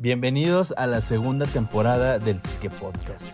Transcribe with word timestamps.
Bienvenidos 0.00 0.72
a 0.76 0.86
la 0.86 1.00
segunda 1.00 1.44
temporada 1.44 2.20
del 2.20 2.40
Psique 2.40 2.70
Podcast. 2.70 3.32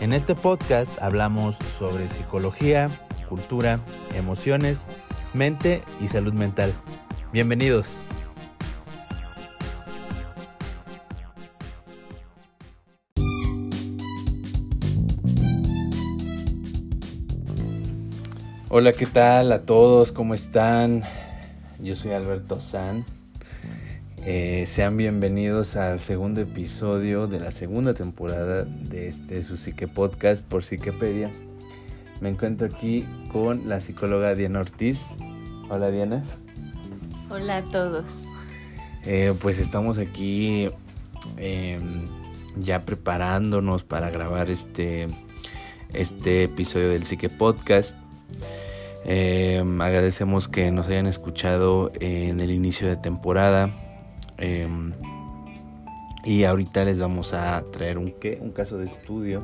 En 0.00 0.12
este 0.12 0.36
podcast 0.36 0.96
hablamos 1.02 1.56
sobre 1.76 2.06
psicología, 2.06 2.88
cultura, 3.28 3.80
emociones, 4.14 4.86
mente 5.32 5.82
y 6.00 6.06
salud 6.06 6.32
mental. 6.32 6.72
Bienvenidos. 7.32 7.96
Hola, 18.68 18.92
¿qué 18.92 19.06
tal 19.06 19.50
a 19.50 19.62
todos? 19.62 20.12
¿Cómo 20.12 20.34
están? 20.34 21.02
Yo 21.80 21.96
soy 21.96 22.12
Alberto 22.12 22.60
San 22.60 23.04
eh, 24.26 24.64
sean 24.66 24.96
bienvenidos 24.96 25.76
al 25.76 26.00
segundo 26.00 26.40
episodio 26.40 27.26
de 27.26 27.40
la 27.40 27.52
segunda 27.52 27.92
temporada 27.92 28.64
de 28.64 29.06
este 29.06 29.42
su 29.42 29.58
psique 29.58 29.86
podcast 29.86 30.46
por 30.46 30.64
Psiquepedia. 30.64 31.30
Me 32.22 32.30
encuentro 32.30 32.66
aquí 32.66 33.06
con 33.30 33.68
la 33.68 33.80
psicóloga 33.80 34.34
Diana 34.34 34.60
Ortiz. 34.60 35.08
Hola 35.68 35.90
Diana. 35.90 36.24
Hola 37.28 37.58
a 37.58 37.64
todos. 37.64 38.22
Eh, 39.04 39.34
pues 39.42 39.58
estamos 39.58 39.98
aquí 39.98 40.70
em, 41.36 42.06
ya 42.56 42.86
preparándonos 42.86 43.84
para 43.84 44.08
grabar 44.08 44.48
este, 44.48 45.08
este 45.92 46.44
episodio 46.44 46.88
del 46.88 47.04
Psique 47.04 47.28
Podcast. 47.28 47.98
Em, 49.04 49.82
agradecemos 49.82 50.48
que 50.48 50.70
nos 50.70 50.86
hayan 50.86 51.06
escuchado 51.06 51.92
en 52.00 52.40
el 52.40 52.50
inicio 52.50 52.88
de 52.88 52.96
temporada 52.96 53.83
Em, 54.38 54.92
y 56.24 56.44
ahorita 56.44 56.84
les 56.84 56.98
vamos 56.98 57.34
a 57.34 57.62
traer 57.72 57.98
un, 57.98 58.12
¿qué? 58.12 58.38
un 58.40 58.50
caso 58.50 58.78
de 58.78 58.86
estudio 58.86 59.42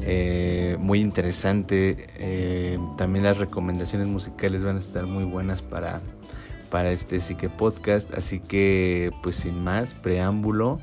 eh, 0.00 0.76
muy 0.78 1.00
interesante. 1.00 2.06
Eh, 2.18 2.78
también 2.96 3.24
las 3.24 3.38
recomendaciones 3.38 4.08
musicales 4.08 4.62
van 4.62 4.76
a 4.76 4.80
estar 4.80 5.06
muy 5.06 5.24
buenas 5.24 5.62
para, 5.62 6.00
para 6.70 6.90
este 6.90 7.20
psique 7.20 7.48
podcast. 7.48 8.12
Así 8.14 8.38
que, 8.40 9.10
pues 9.22 9.36
sin 9.36 9.62
más 9.62 9.94
preámbulo, 9.94 10.80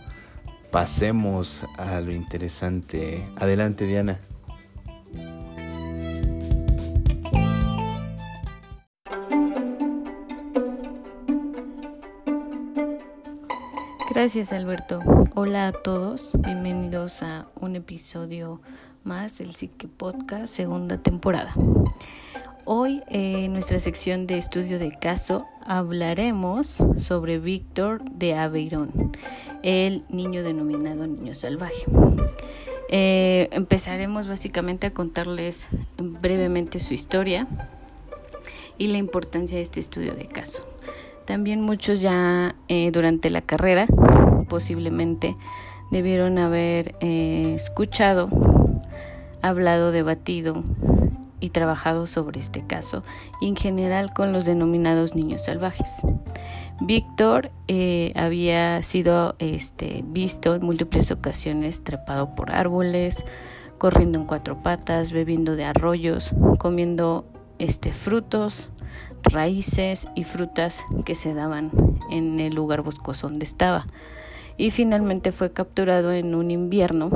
pasemos 0.72 1.64
a 1.78 2.00
lo 2.02 2.12
interesante. 2.12 3.26
Adelante, 3.38 3.86
Diana. 3.86 4.20
Gracias 14.26 14.54
Alberto. 14.54 15.02
Hola 15.36 15.68
a 15.68 15.72
todos, 15.72 16.32
bienvenidos 16.34 17.22
a 17.22 17.46
un 17.62 17.76
episodio 17.76 18.60
más 19.04 19.38
del 19.38 19.54
Psique 19.54 19.88
Podcast 19.88 20.52
segunda 20.52 20.98
temporada. 20.98 21.54
Hoy 22.64 23.04
en 23.08 23.54
nuestra 23.54 23.80
sección 23.80 24.26
de 24.26 24.40
estudio 24.40 24.80
de 24.80 24.90
caso 24.90 25.46
hablaremos 25.64 26.80
sobre 26.98 27.38
Víctor 27.38 28.04
de 28.04 28.34
Aveirón, 28.34 29.12
el 29.62 30.04
niño 30.10 30.42
denominado 30.42 31.06
niño 31.06 31.36
salvaje. 31.36 31.86
Eh, 32.90 33.50
empezaremos 33.52 34.28
básicamente 34.28 34.88
a 34.88 34.92
contarles 34.92 35.70
brevemente 36.00 36.80
su 36.80 36.96
historia 36.96 37.48
y 38.80 38.88
la 38.88 38.98
importancia 38.98 39.58
de 39.58 39.62
este 39.62 39.80
estudio 39.80 40.16
de 40.16 40.26
caso. 40.26 40.64
También 41.26 41.62
muchos 41.62 42.02
ya 42.02 42.56
eh, 42.68 42.92
durante 42.92 43.30
la 43.30 43.42
carrera 43.42 43.88
posiblemente 44.48 45.36
debieron 45.92 46.38
haber 46.38 46.96
eh, 47.00 47.54
escuchado, 47.56 48.30
hablado, 49.42 49.92
debatido 49.92 50.64
y 51.40 51.50
trabajado 51.50 52.08
sobre 52.08 52.40
este 52.40 52.66
caso 52.66 53.04
y 53.42 53.48
en 53.48 53.56
general 53.56 54.14
con 54.14 54.34
los 54.34 54.46
denominados 54.46 55.16
niños 55.16 55.44
salvajes. 55.46 56.02
Víctor 56.82 57.52
eh, 57.68 58.12
había 58.16 58.82
sido 58.84 59.36
este, 59.40 60.04
visto 60.06 60.56
en 60.56 60.66
múltiples 60.66 61.12
ocasiones 61.12 61.84
trepado 61.84 62.36
por 62.36 62.52
árboles, 62.52 63.24
corriendo 63.78 64.20
en 64.20 64.26
cuatro 64.26 64.62
patas, 64.62 65.12
bebiendo 65.12 65.56
de 65.56 65.66
arroyos, 65.66 66.36
comiendo 66.58 67.26
este, 67.60 67.94
frutos, 67.94 68.70
raíces 69.24 70.08
y 70.16 70.24
frutas 70.24 70.84
que 71.06 71.16
se 71.16 71.34
daban 71.34 71.72
en 72.10 72.40
el 72.40 72.56
lugar 72.56 72.82
boscoso 72.82 73.28
donde 73.28 73.46
estaba. 73.46 73.88
Y 74.58 74.72
finalmente 74.72 75.32
fue 75.32 75.52
capturado 75.52 76.12
en 76.14 76.36
un 76.36 76.52
invierno, 76.52 77.10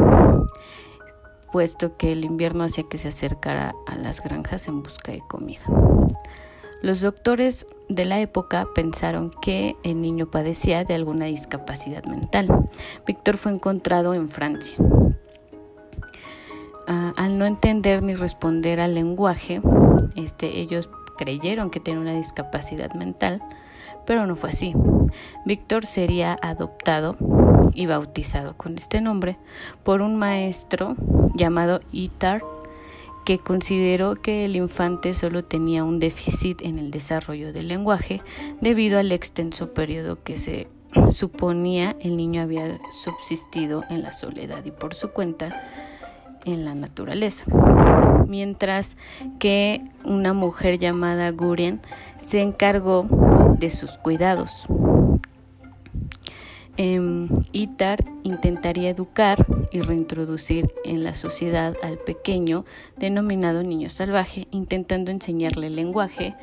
puesto 1.52 1.98
que 1.98 2.12
el 2.12 2.26
invierno 2.26 2.64
hacía 2.64 2.84
que 2.90 2.98
se 2.98 3.08
acercara 3.08 3.74
a 3.88 3.96
las 3.96 4.22
granjas 4.22 4.68
en 4.68 4.84
busca 4.84 5.12
de 5.12 5.22
comida. 5.22 5.64
Los 6.82 7.02
doctores 7.02 7.68
de 7.90 8.06
la 8.06 8.20
época 8.22 8.68
pensaron 8.74 9.32
que 9.42 9.76
el 9.84 10.02
niño 10.02 10.32
padecía 10.32 10.86
de 10.86 10.96
alguna 10.96 11.26
discapacidad 11.26 12.06
mental. 12.06 12.70
Víctor 13.06 13.36
fue 13.36 13.52
encontrado 13.52 14.14
en 14.14 14.30
Francia. 14.30 14.78
Ah, 16.88 17.14
al 17.18 17.38
no 17.38 17.46
entender 17.46 18.02
ni 18.02 18.16
responder 18.16 18.80
al 18.80 18.96
lenguaje, 18.96 19.62
este, 20.16 20.60
ellos 20.60 20.90
creyeron 21.19 21.69
que 21.69 21.81
tenía 21.81 22.00
una 22.00 22.13
discapacidad 22.13 22.94
mental, 22.94 23.44
pero 24.06 24.25
no 24.25 24.38
fue 24.38 24.52
así. 24.52 24.74
Víctor 25.46 25.85
sería 25.85 26.38
adoptado 26.41 27.18
y 27.74 27.88
bautizado 27.88 28.56
con 28.56 28.75
este 28.75 29.02
nombre 29.02 29.38
por 29.84 30.02
un 30.02 30.16
maestro 30.16 30.96
llamado 31.35 31.81
Itar 31.91 32.41
que 33.25 33.38
consideró 33.38 34.16
que 34.16 34.46
el 34.46 34.56
infante 34.56 35.13
solo 35.13 35.44
tenía 35.44 35.84
un 35.84 36.00
déficit 36.00 36.62
en 36.62 36.80
el 36.80 36.90
desarrollo 36.90 37.51
del 37.51 37.68
lenguaje 37.68 38.22
debido 38.62 38.97
al 38.97 39.12
extenso 39.12 39.74
periodo 39.74 40.24
que 40.24 40.38
se 40.38 40.69
suponía 41.12 41.97
el 42.00 42.16
niño 42.16 42.41
había 42.41 42.80
subsistido 43.03 43.84
en 43.90 44.03
la 44.03 44.13
soledad 44.13 44.63
y 44.63 44.72
por 44.72 44.96
su 44.96 45.09
cuenta 45.09 45.68
en 46.46 46.66
la 46.66 46.76
naturaleza 46.76 47.46
mientras 48.30 48.96
que 49.40 49.82
una 50.06 50.34
mujer 50.34 50.78
llamada 50.78 51.32
Gurien 51.32 51.82
se 52.18 52.42
encargó 52.42 53.08
de 53.60 53.70
sus 53.70 53.98
cuidados. 53.98 54.68
Em, 56.78 57.28
Itar 57.52 58.06
intentaría 58.24 58.90
educar 58.90 59.46
y 59.74 59.82
reintroducir 59.82 60.74
en 60.86 61.04
la 61.04 61.14
sociedad 61.14 61.76
al 61.84 61.98
pequeño 61.98 62.64
denominado 62.96 63.64
niño 63.64 63.90
salvaje, 63.90 64.48
intentando 64.52 65.12
enseñarle 65.12 65.68
el 65.68 65.76
lenguaje, 65.76 66.36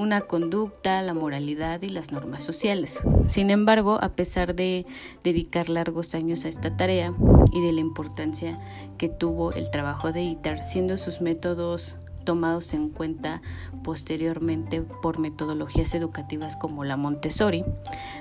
una 0.00 0.22
conducta, 0.22 1.02
la 1.02 1.12
moralidad 1.12 1.82
y 1.82 1.90
las 1.90 2.10
normas 2.10 2.42
sociales. 2.42 3.00
Sin 3.28 3.50
embargo, 3.50 3.98
a 4.00 4.08
pesar 4.08 4.54
de 4.54 4.86
dedicar 5.22 5.68
largos 5.68 6.14
años 6.14 6.46
a 6.46 6.48
esta 6.48 6.74
tarea 6.74 7.12
y 7.52 7.60
de 7.60 7.72
la 7.72 7.80
importancia 7.80 8.58
que 8.96 9.10
tuvo 9.10 9.52
el 9.52 9.70
trabajo 9.70 10.10
de 10.10 10.22
ITER, 10.22 10.62
siendo 10.62 10.96
sus 10.96 11.20
métodos 11.20 11.96
tomados 12.24 12.74
en 12.74 12.88
cuenta 12.88 13.42
posteriormente 13.82 14.82
por 14.82 15.18
metodologías 15.18 15.94
educativas 15.94 16.56
como 16.56 16.84
la 16.84 16.96
Montessori, 16.96 17.64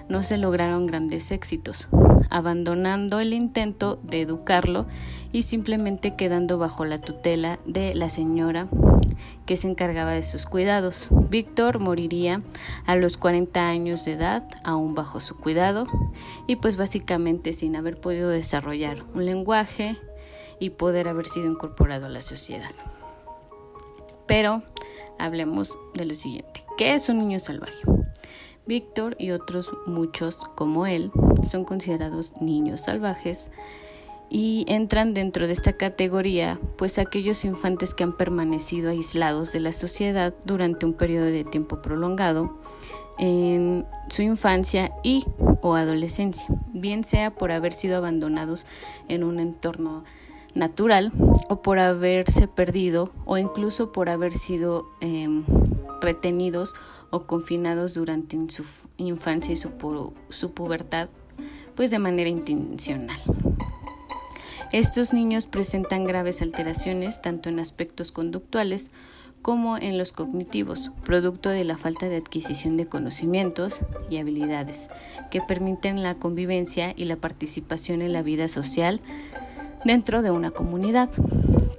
no 0.08 0.24
se 0.24 0.38
lograron 0.38 0.86
grandes 0.86 1.32
éxitos, 1.32 1.90
abandonando 2.30 3.20
el 3.20 3.34
intento 3.34 4.00
de 4.04 4.22
educarlo 4.22 4.86
y 5.32 5.44
simplemente 5.44 6.16
quedando 6.16 6.58
bajo 6.58 6.86
la 6.86 7.02
tutela 7.02 7.60
de 7.66 7.94
la 7.96 8.10
señora 8.10 8.68
que 9.46 9.58
se 9.58 9.68
encargaba 9.68 10.12
de 10.12 10.24
sus 10.24 10.46
cuidados. 10.46 11.10
Víctor 11.30 11.80
moriría 11.80 12.42
a 12.86 12.96
los 12.96 13.18
40 13.18 13.68
años 13.68 14.06
de 14.06 14.14
edad, 14.14 14.48
aún 14.64 14.96
bajo 14.96 15.20
su 15.20 15.36
cuidado, 15.36 15.88
y 16.48 16.58
pues 16.58 16.78
básicamente 16.78 17.54
sin 17.54 17.76
haber 17.76 18.00
podido 18.00 18.30
desarrollar 18.30 19.04
un 19.14 19.26
lenguaje 19.26 19.98
y 20.60 20.72
poder 20.72 21.08
haber 21.08 21.26
sido 21.26 21.50
incorporado 21.50 22.06
a 22.06 22.10
la 22.10 22.22
sociedad. 22.22 22.72
Pero 24.30 24.62
hablemos 25.18 25.78
de 25.96 26.06
lo 26.06 26.14
siguiente. 26.14 26.64
¿Qué 26.78 26.94
es 26.94 27.10
un 27.10 27.18
niño 27.18 27.40
salvaje? 27.40 27.84
Víctor 28.68 29.16
y 29.18 29.32
otros 29.32 29.72
muchos 29.88 30.38
como 30.38 30.86
él 30.86 31.12
son 31.50 31.66
considerados 31.66 32.34
niños 32.40 32.82
salvajes 32.82 33.50
y 34.30 34.66
entran 34.68 35.16
dentro 35.16 35.48
de 35.48 35.54
esta 35.54 35.74
categoría 35.74 36.60
pues 36.78 37.00
aquellos 37.00 37.44
infantes 37.44 37.96
que 37.96 38.04
han 38.04 38.16
permanecido 38.16 38.92
aislados 38.92 39.52
de 39.52 39.62
la 39.62 39.72
sociedad 39.72 40.36
durante 40.46 40.86
un 40.86 40.94
periodo 40.94 41.26
de 41.26 41.44
tiempo 41.44 41.82
prolongado 41.82 42.56
en 43.18 43.88
su 44.10 44.22
infancia 44.22 44.92
y 45.02 45.26
o 45.62 45.74
adolescencia, 45.74 46.46
bien 46.72 47.04
sea 47.04 47.32
por 47.32 47.52
haber 47.52 47.74
sido 47.74 47.98
abandonados 47.98 48.68
en 49.08 49.24
un 49.24 49.40
entorno 49.40 50.04
natural 50.56 51.12
o 51.50 51.62
por 51.62 51.80
haberse 51.80 52.48
perdido 52.48 53.12
o 53.26 53.38
incluso 53.38 53.92
por 53.92 54.10
haber 54.10 54.34
sido 54.34 54.86
em, 55.02 55.44
retenidos 56.02 56.74
o 57.10 57.24
confinados 57.24 57.94
durante 57.94 58.38
su 58.50 58.64
infancia 58.98 59.54
y 59.54 59.56
su, 59.56 59.72
su 60.30 60.52
pubertad 60.52 61.10
pues 61.76 61.92
de 61.92 62.00
manera 62.00 62.30
intencional. 62.30 63.20
Estos 64.72 65.14
niños 65.14 65.46
presentan 65.46 66.04
graves 66.04 66.42
alteraciones 66.42 67.22
tanto 67.22 67.50
en 67.50 67.60
aspectos 67.60 68.12
conductuales 68.12 68.92
como 69.42 69.78
en 69.78 69.98
los 69.98 70.12
cognitivos, 70.12 70.92
producto 71.06 71.50
de 71.50 71.64
la 71.64 71.78
falta 71.78 72.10
de 72.10 72.18
adquisición 72.18 72.78
de 72.78 72.86
conocimientos 72.86 73.80
y 74.10 74.18
habilidades 74.18 74.90
que 75.32 75.42
permiten 75.42 76.04
la 76.04 76.16
convivencia 76.16 76.94
y 76.96 77.06
la 77.06 77.16
participación 77.16 78.02
en 78.02 78.14
la 78.14 78.22
vida 78.22 78.48
social 78.48 79.02
dentro 79.86 80.22
de 80.22 80.32
una 80.32 80.52
comunidad. 80.52 81.10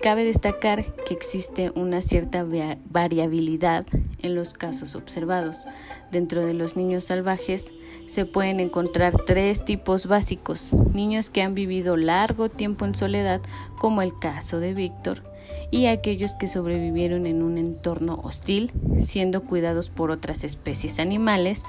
Cabe 0.03 0.25
destacar 0.25 0.95
que 1.05 1.13
existe 1.13 1.71
una 1.75 2.01
cierta 2.01 2.47
variabilidad 2.89 3.87
en 4.23 4.35
los 4.35 4.55
casos 4.55 4.95
observados. 4.95 5.67
Dentro 6.11 6.45
de 6.45 6.55
los 6.55 6.75
niños 6.75 7.05
salvajes 7.05 7.75
se 8.07 8.25
pueden 8.25 8.61
encontrar 8.61 9.17
tres 9.27 9.65
tipos 9.65 10.07
básicos. 10.07 10.73
Niños 10.95 11.29
que 11.29 11.43
han 11.43 11.55
vivido 11.55 11.97
largo 11.99 12.49
tiempo 12.49 12.87
en 12.87 12.95
soledad, 12.95 13.43
como 13.79 14.01
el 14.01 14.19
caso 14.19 14.59
de 14.59 14.73
Víctor, 14.73 15.23
y 15.71 15.87
aquellos 15.87 16.35
que 16.35 16.47
sobrevivieron 16.47 17.27
en 17.27 17.43
un 17.43 17.59
entorno 17.59 18.21
hostil, 18.25 18.73
siendo 19.01 19.45
cuidados 19.45 19.91
por 19.91 20.11
otras 20.11 20.45
especies 20.45 20.99
animales, 20.99 21.67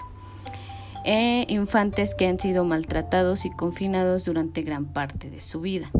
e 1.03 1.45
infantes 1.49 2.15
que 2.15 2.27
han 2.27 2.39
sido 2.39 2.63
maltratados 2.63 3.45
y 3.45 3.49
confinados 3.49 4.23
durante 4.23 4.61
gran 4.61 4.85
parte 4.85 5.29
de 5.29 5.39
su 5.39 5.59
vida. 5.59 5.91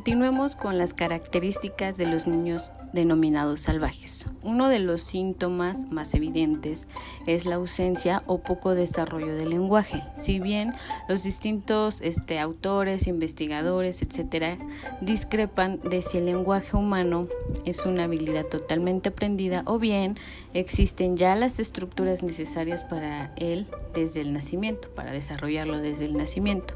Continuemos 0.00 0.56
con 0.56 0.78
las 0.78 0.94
características 0.94 1.98
de 1.98 2.06
los 2.06 2.26
niños 2.26 2.72
denominados 2.94 3.60
salvajes. 3.60 4.24
Uno 4.42 4.68
de 4.68 4.78
los 4.78 5.02
síntomas 5.02 5.90
más 5.90 6.14
evidentes 6.14 6.88
es 7.26 7.44
la 7.44 7.56
ausencia 7.56 8.22
o 8.24 8.38
poco 8.38 8.74
desarrollo 8.74 9.34
del 9.34 9.50
lenguaje. 9.50 10.02
Si 10.16 10.40
bien 10.40 10.72
los 11.06 11.22
distintos 11.22 12.00
este, 12.00 12.38
autores, 12.38 13.08
investigadores, 13.08 14.00
etcétera, 14.00 14.56
discrepan 15.02 15.80
de 15.82 16.00
si 16.00 16.16
el 16.16 16.24
lenguaje 16.24 16.78
humano 16.78 17.28
es 17.66 17.84
una 17.84 18.04
habilidad 18.04 18.46
totalmente 18.46 19.10
aprendida 19.10 19.64
o 19.66 19.78
bien 19.78 20.16
existen 20.54 21.18
ya 21.18 21.36
las 21.36 21.60
estructuras 21.60 22.22
necesarias 22.22 22.84
para 22.84 23.34
él 23.36 23.66
desde 23.92 24.22
el 24.22 24.32
nacimiento, 24.32 24.88
para 24.94 25.12
desarrollarlo 25.12 25.76
desde 25.76 26.06
el 26.06 26.16
nacimiento 26.16 26.72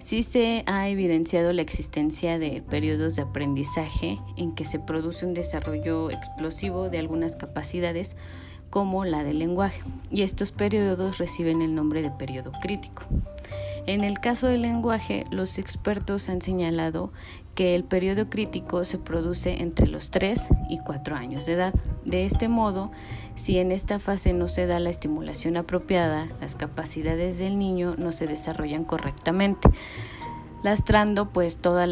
sí 0.00 0.22
se 0.22 0.64
ha 0.66 0.88
evidenciado 0.88 1.52
la 1.52 1.62
existencia 1.62 2.38
de 2.38 2.62
periodos 2.68 3.16
de 3.16 3.22
aprendizaje 3.22 4.18
en 4.36 4.54
que 4.54 4.64
se 4.64 4.80
produce 4.80 5.26
un 5.26 5.34
desarrollo 5.34 6.10
explosivo 6.10 6.90
de 6.90 6.98
algunas 6.98 7.36
capacidades 7.36 8.16
como 8.70 9.04
la 9.04 9.24
del 9.24 9.38
lenguaje, 9.38 9.82
y 10.10 10.22
estos 10.22 10.52
periodos 10.52 11.18
reciben 11.18 11.60
el 11.60 11.74
nombre 11.74 12.02
de 12.02 12.10
periodo 12.10 12.52
crítico. 12.62 13.02
En 13.90 14.04
el 14.04 14.20
caso 14.20 14.46
del 14.46 14.62
lenguaje, 14.62 15.26
los 15.32 15.58
expertos 15.58 16.28
han 16.28 16.40
señalado 16.40 17.12
que 17.56 17.74
el 17.74 17.82
periodo 17.82 18.30
crítico 18.30 18.84
se 18.84 18.98
produce 18.98 19.62
entre 19.62 19.88
los 19.88 20.12
3 20.12 20.48
y 20.68 20.78
4 20.78 21.16
años 21.16 21.44
de 21.44 21.54
edad. 21.54 21.74
De 22.04 22.24
este 22.24 22.46
modo, 22.46 22.92
si 23.34 23.58
en 23.58 23.72
esta 23.72 23.98
fase 23.98 24.32
no 24.32 24.46
se 24.46 24.68
da 24.68 24.78
la 24.78 24.90
estimulación 24.90 25.56
apropiada, 25.56 26.28
las 26.40 26.54
capacidades 26.54 27.38
del 27.38 27.58
niño 27.58 27.96
no 27.98 28.12
se 28.12 28.28
desarrollan 28.28 28.84
correctamente, 28.84 29.68
lastrando 30.62 31.30
pues 31.30 31.56
toda, 31.56 31.88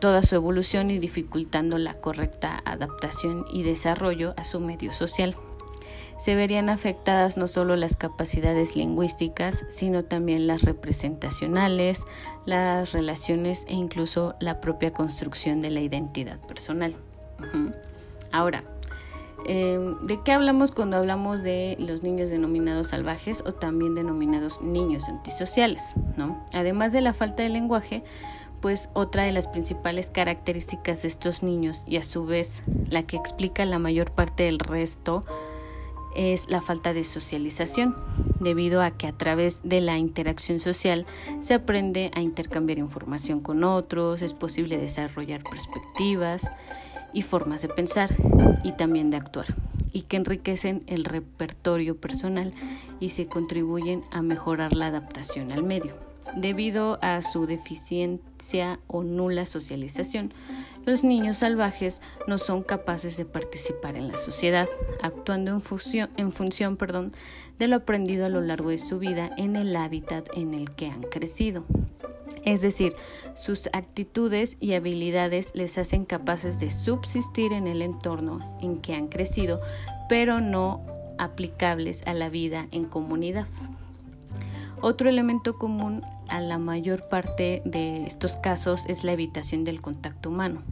toda 0.00 0.22
su 0.22 0.36
evolución 0.36 0.92
y 0.92 1.00
dificultando 1.00 1.76
la 1.76 1.94
correcta 1.94 2.62
adaptación 2.64 3.46
y 3.52 3.64
desarrollo 3.64 4.32
a 4.36 4.44
su 4.44 4.60
medio 4.60 4.92
social 4.92 5.34
se 6.22 6.36
verían 6.36 6.68
afectadas 6.68 7.36
no 7.36 7.48
solo 7.48 7.74
las 7.74 7.96
capacidades 7.96 8.76
lingüísticas, 8.76 9.64
sino 9.68 10.04
también 10.04 10.46
las 10.46 10.62
representacionales, 10.62 12.04
las 12.44 12.92
relaciones 12.92 13.64
e 13.66 13.74
incluso 13.74 14.36
la 14.38 14.60
propia 14.60 14.92
construcción 14.92 15.60
de 15.62 15.70
la 15.70 15.80
identidad 15.80 16.38
personal. 16.38 16.94
Ahora, 18.30 18.62
em, 19.48 19.98
¿de 20.04 20.22
qué 20.22 20.30
hablamos 20.30 20.70
cuando 20.70 20.96
hablamos 20.96 21.42
de 21.42 21.74
los 21.80 22.04
niños 22.04 22.30
denominados 22.30 22.90
salvajes 22.90 23.42
o 23.44 23.54
también 23.54 23.96
denominados 23.96 24.62
niños 24.62 25.08
antisociales? 25.08 25.94
¿no? 26.16 26.46
Además 26.52 26.92
de 26.92 27.00
la 27.00 27.14
falta 27.14 27.42
de 27.42 27.48
lenguaje, 27.48 28.04
pues 28.60 28.90
otra 28.92 29.24
de 29.24 29.32
las 29.32 29.48
principales 29.48 30.08
características 30.12 31.02
de 31.02 31.08
estos 31.08 31.42
niños 31.42 31.82
y 31.84 31.96
a 31.96 32.04
su 32.04 32.26
vez 32.26 32.62
la 32.88 33.02
que 33.02 33.16
explica 33.16 33.64
la 33.64 33.80
mayor 33.80 34.12
parte 34.12 34.44
del 34.44 34.60
resto 34.60 35.24
es 36.14 36.48
la 36.48 36.60
falta 36.60 36.92
de 36.92 37.04
socialización, 37.04 37.96
debido 38.40 38.82
a 38.82 38.90
que 38.90 39.06
a 39.06 39.12
través 39.12 39.60
de 39.62 39.80
la 39.80 39.98
interacción 39.98 40.60
social 40.60 41.06
se 41.40 41.54
aprende 41.54 42.10
a 42.14 42.20
intercambiar 42.20 42.78
información 42.78 43.40
con 43.40 43.64
otros, 43.64 44.22
es 44.22 44.34
posible 44.34 44.78
desarrollar 44.78 45.42
perspectivas 45.42 46.50
y 47.12 47.22
formas 47.22 47.62
de 47.62 47.68
pensar 47.68 48.14
y 48.64 48.72
también 48.72 49.10
de 49.10 49.18
actuar, 49.18 49.46
y 49.92 50.02
que 50.02 50.16
enriquecen 50.16 50.82
el 50.86 51.04
repertorio 51.04 51.96
personal 51.96 52.52
y 53.00 53.10
se 53.10 53.26
contribuyen 53.26 54.02
a 54.10 54.22
mejorar 54.22 54.74
la 54.74 54.86
adaptación 54.86 55.52
al 55.52 55.62
medio. 55.62 56.11
Debido 56.36 56.98
a 57.02 57.20
su 57.20 57.46
deficiencia 57.46 58.80
o 58.86 59.02
nula 59.02 59.44
socialización, 59.44 60.32
los 60.86 61.04
niños 61.04 61.38
salvajes 61.38 62.00
no 62.26 62.38
son 62.38 62.62
capaces 62.62 63.16
de 63.16 63.24
participar 63.24 63.96
en 63.96 64.08
la 64.08 64.16
sociedad, 64.16 64.68
actuando 65.02 65.50
en, 65.50 65.60
función, 65.60 66.10
de 67.58 67.68
lo 67.68 67.76
aprendido 67.76 68.26
a 68.26 68.28
lo 68.28 68.40
largo 68.40 68.70
de 68.70 68.78
su 68.78 68.98
vida 68.98 69.30
en 69.36 69.56
el 69.56 69.76
hábitat 69.76 70.28
en 70.34 70.54
el 70.54 70.70
que 70.70 70.86
han 70.86 71.02
crecido. 71.02 71.64
Es 72.44 72.62
decir, 72.62 72.94
sus 73.34 73.68
actitudes 73.72 74.56
y 74.58 74.72
habilidades 74.72 75.52
les 75.54 75.78
hacen 75.78 76.04
capaces 76.04 76.58
de 76.58 76.70
subsistir 76.70 77.52
en 77.52 77.68
el 77.68 77.82
entorno 77.82 78.58
en 78.60 78.78
que 78.78 78.94
han 78.94 79.06
crecido, 79.06 79.60
pero 80.08 80.40
no 80.40 80.84
aplicables 81.18 82.02
a 82.06 82.14
la 82.14 82.30
vida 82.30 82.66
en 82.72 82.86
comunidad. 82.86 83.46
Otro 84.80 85.08
elemento 85.08 85.58
común 85.58 86.02
a 86.32 86.40
la 86.40 86.58
mayor 86.58 87.08
parte 87.08 87.60
de 87.66 88.06
estos 88.06 88.36
casos 88.36 88.84
es 88.88 89.04
la 89.04 89.12
evitación 89.12 89.64
del 89.64 89.82
contacto 89.82 90.30
humano, 90.30 90.62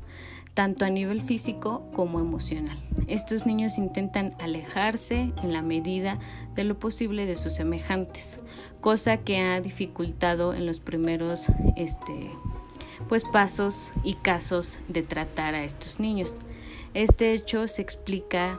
tanto 0.55 0.87
a 0.87 0.89
nivel 0.91 1.21
físico 1.21 1.87
como 1.93 2.19
emocional. 2.19 2.79
Estos 3.09 3.45
niños 3.45 3.77
intentan 3.77 4.35
alejarse 4.41 5.33
en 5.43 5.53
la 5.53 5.61
medida 5.61 6.19
de 6.55 6.65
lo 6.65 6.79
posible 6.79 7.27
de 7.27 7.37
sus 7.37 7.53
semejantes, 7.53 8.41
cosa 8.81 9.19
que 9.19 9.41
ha 9.41 9.61
dificultado 9.61 10.55
en 10.55 10.65
los 10.65 10.81
primeros 10.81 11.49
este, 11.77 12.31
pues, 13.07 13.23
pasos 13.31 13.93
y 14.03 14.15
casos 14.15 14.79
de 14.89 15.03
tratar 15.03 15.55
a 15.55 15.65
estos 15.65 16.01
niños. 16.01 16.35
Este 16.95 17.35
hecho 17.35 17.67
se 17.67 17.83
explica 17.83 18.59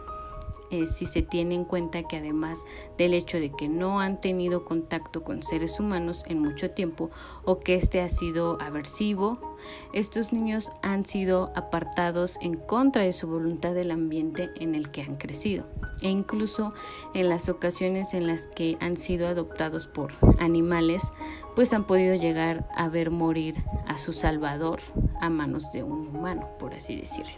eh, 0.71 0.87
si 0.87 1.05
se 1.05 1.21
tiene 1.21 1.55
en 1.55 1.65
cuenta 1.65 2.03
que 2.03 2.17
además 2.17 2.63
del 2.97 3.13
hecho 3.13 3.39
de 3.39 3.51
que 3.51 3.67
no 3.67 3.99
han 3.99 4.19
tenido 4.19 4.65
contacto 4.65 5.23
con 5.23 5.43
seres 5.43 5.79
humanos 5.79 6.23
en 6.27 6.39
mucho 6.39 6.71
tiempo 6.71 7.11
o 7.43 7.59
que 7.59 7.75
este 7.75 8.01
ha 8.01 8.09
sido 8.09 8.59
aversivo, 8.61 9.57
estos 9.93 10.33
niños 10.33 10.69
han 10.81 11.05
sido 11.05 11.51
apartados 11.55 12.37
en 12.41 12.55
contra 12.55 13.03
de 13.03 13.13
su 13.13 13.27
voluntad 13.27 13.73
del 13.73 13.91
ambiente 13.91 14.49
en 14.55 14.73
el 14.75 14.91
que 14.91 15.01
han 15.01 15.17
crecido 15.17 15.65
e 16.01 16.09
incluso 16.09 16.73
en 17.13 17.29
las 17.29 17.49
ocasiones 17.49 18.13
en 18.13 18.27
las 18.27 18.47
que 18.47 18.77
han 18.79 18.95
sido 18.95 19.27
adoptados 19.27 19.87
por 19.87 20.13
animales, 20.39 21.13
pues 21.55 21.73
han 21.73 21.85
podido 21.85 22.15
llegar 22.15 22.67
a 22.75 22.89
ver 22.89 23.11
morir 23.11 23.63
a 23.87 23.97
su 23.97 24.13
salvador 24.13 24.79
a 25.19 25.29
manos 25.29 25.71
de 25.71 25.83
un 25.83 26.07
humano, 26.07 26.47
por 26.57 26.73
así 26.73 26.95
decirlo. 26.95 27.35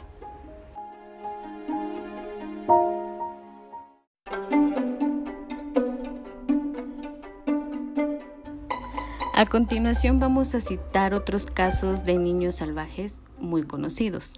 A 9.35 9.47
continuación 9.47 10.19
vamos 10.19 10.53
a 10.53 10.59
citar 10.61 11.15
otros 11.15 11.47
casos 11.47 12.03
de 12.05 12.19
niños 12.19 12.53
salvajes 12.53 13.23
muy 13.39 13.63
conocidos. 13.63 14.35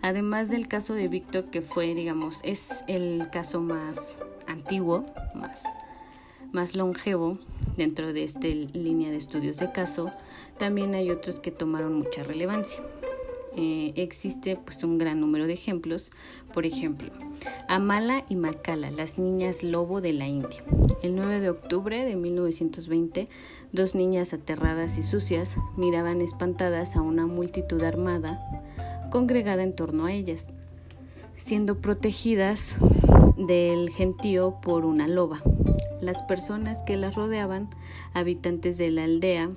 Además 0.00 0.48
del 0.48 0.68
caso 0.68 0.94
de 0.94 1.06
Víctor, 1.06 1.50
que 1.50 1.60
fue, 1.60 1.94
digamos, 1.94 2.40
es 2.42 2.82
el 2.88 3.28
caso 3.30 3.60
más 3.60 4.16
antiguo, 4.46 5.04
más, 5.34 5.64
más 6.50 6.76
longevo 6.76 7.36
dentro 7.76 8.14
de 8.14 8.24
esta 8.24 8.48
línea 8.48 9.10
de 9.10 9.18
estudios 9.18 9.58
de 9.58 9.70
caso, 9.70 10.12
también 10.56 10.94
hay 10.94 11.10
otros 11.10 11.40
que 11.40 11.50
tomaron 11.50 11.98
mucha 11.98 12.22
relevancia. 12.22 12.82
Eh, 13.60 13.92
existe 13.96 14.54
pues 14.54 14.84
un 14.84 14.98
gran 14.98 15.20
número 15.20 15.48
de 15.48 15.52
ejemplos. 15.52 16.12
Por 16.54 16.64
ejemplo, 16.64 17.10
Amala 17.66 18.22
y 18.28 18.36
Makala, 18.36 18.92
las 18.92 19.18
niñas 19.18 19.64
lobo 19.64 20.00
de 20.00 20.12
la 20.12 20.28
India. 20.28 20.62
El 21.02 21.16
9 21.16 21.40
de 21.40 21.50
octubre 21.50 22.04
de 22.04 22.14
1920, 22.14 23.28
dos 23.72 23.96
niñas 23.96 24.32
aterradas 24.32 24.96
y 24.96 25.02
sucias 25.02 25.56
miraban 25.76 26.20
espantadas 26.20 26.94
a 26.94 27.02
una 27.02 27.26
multitud 27.26 27.82
armada 27.82 28.38
congregada 29.10 29.64
en 29.64 29.74
torno 29.74 30.06
a 30.06 30.12
ellas, 30.12 30.50
siendo 31.36 31.80
protegidas 31.80 32.76
del 33.36 33.90
gentío 33.90 34.60
por 34.62 34.84
una 34.84 35.08
loba. 35.08 35.42
Las 36.00 36.22
personas 36.22 36.84
que 36.84 36.96
las 36.96 37.16
rodeaban, 37.16 37.70
habitantes 38.14 38.78
de 38.78 38.92
la 38.92 39.02
aldea, 39.02 39.50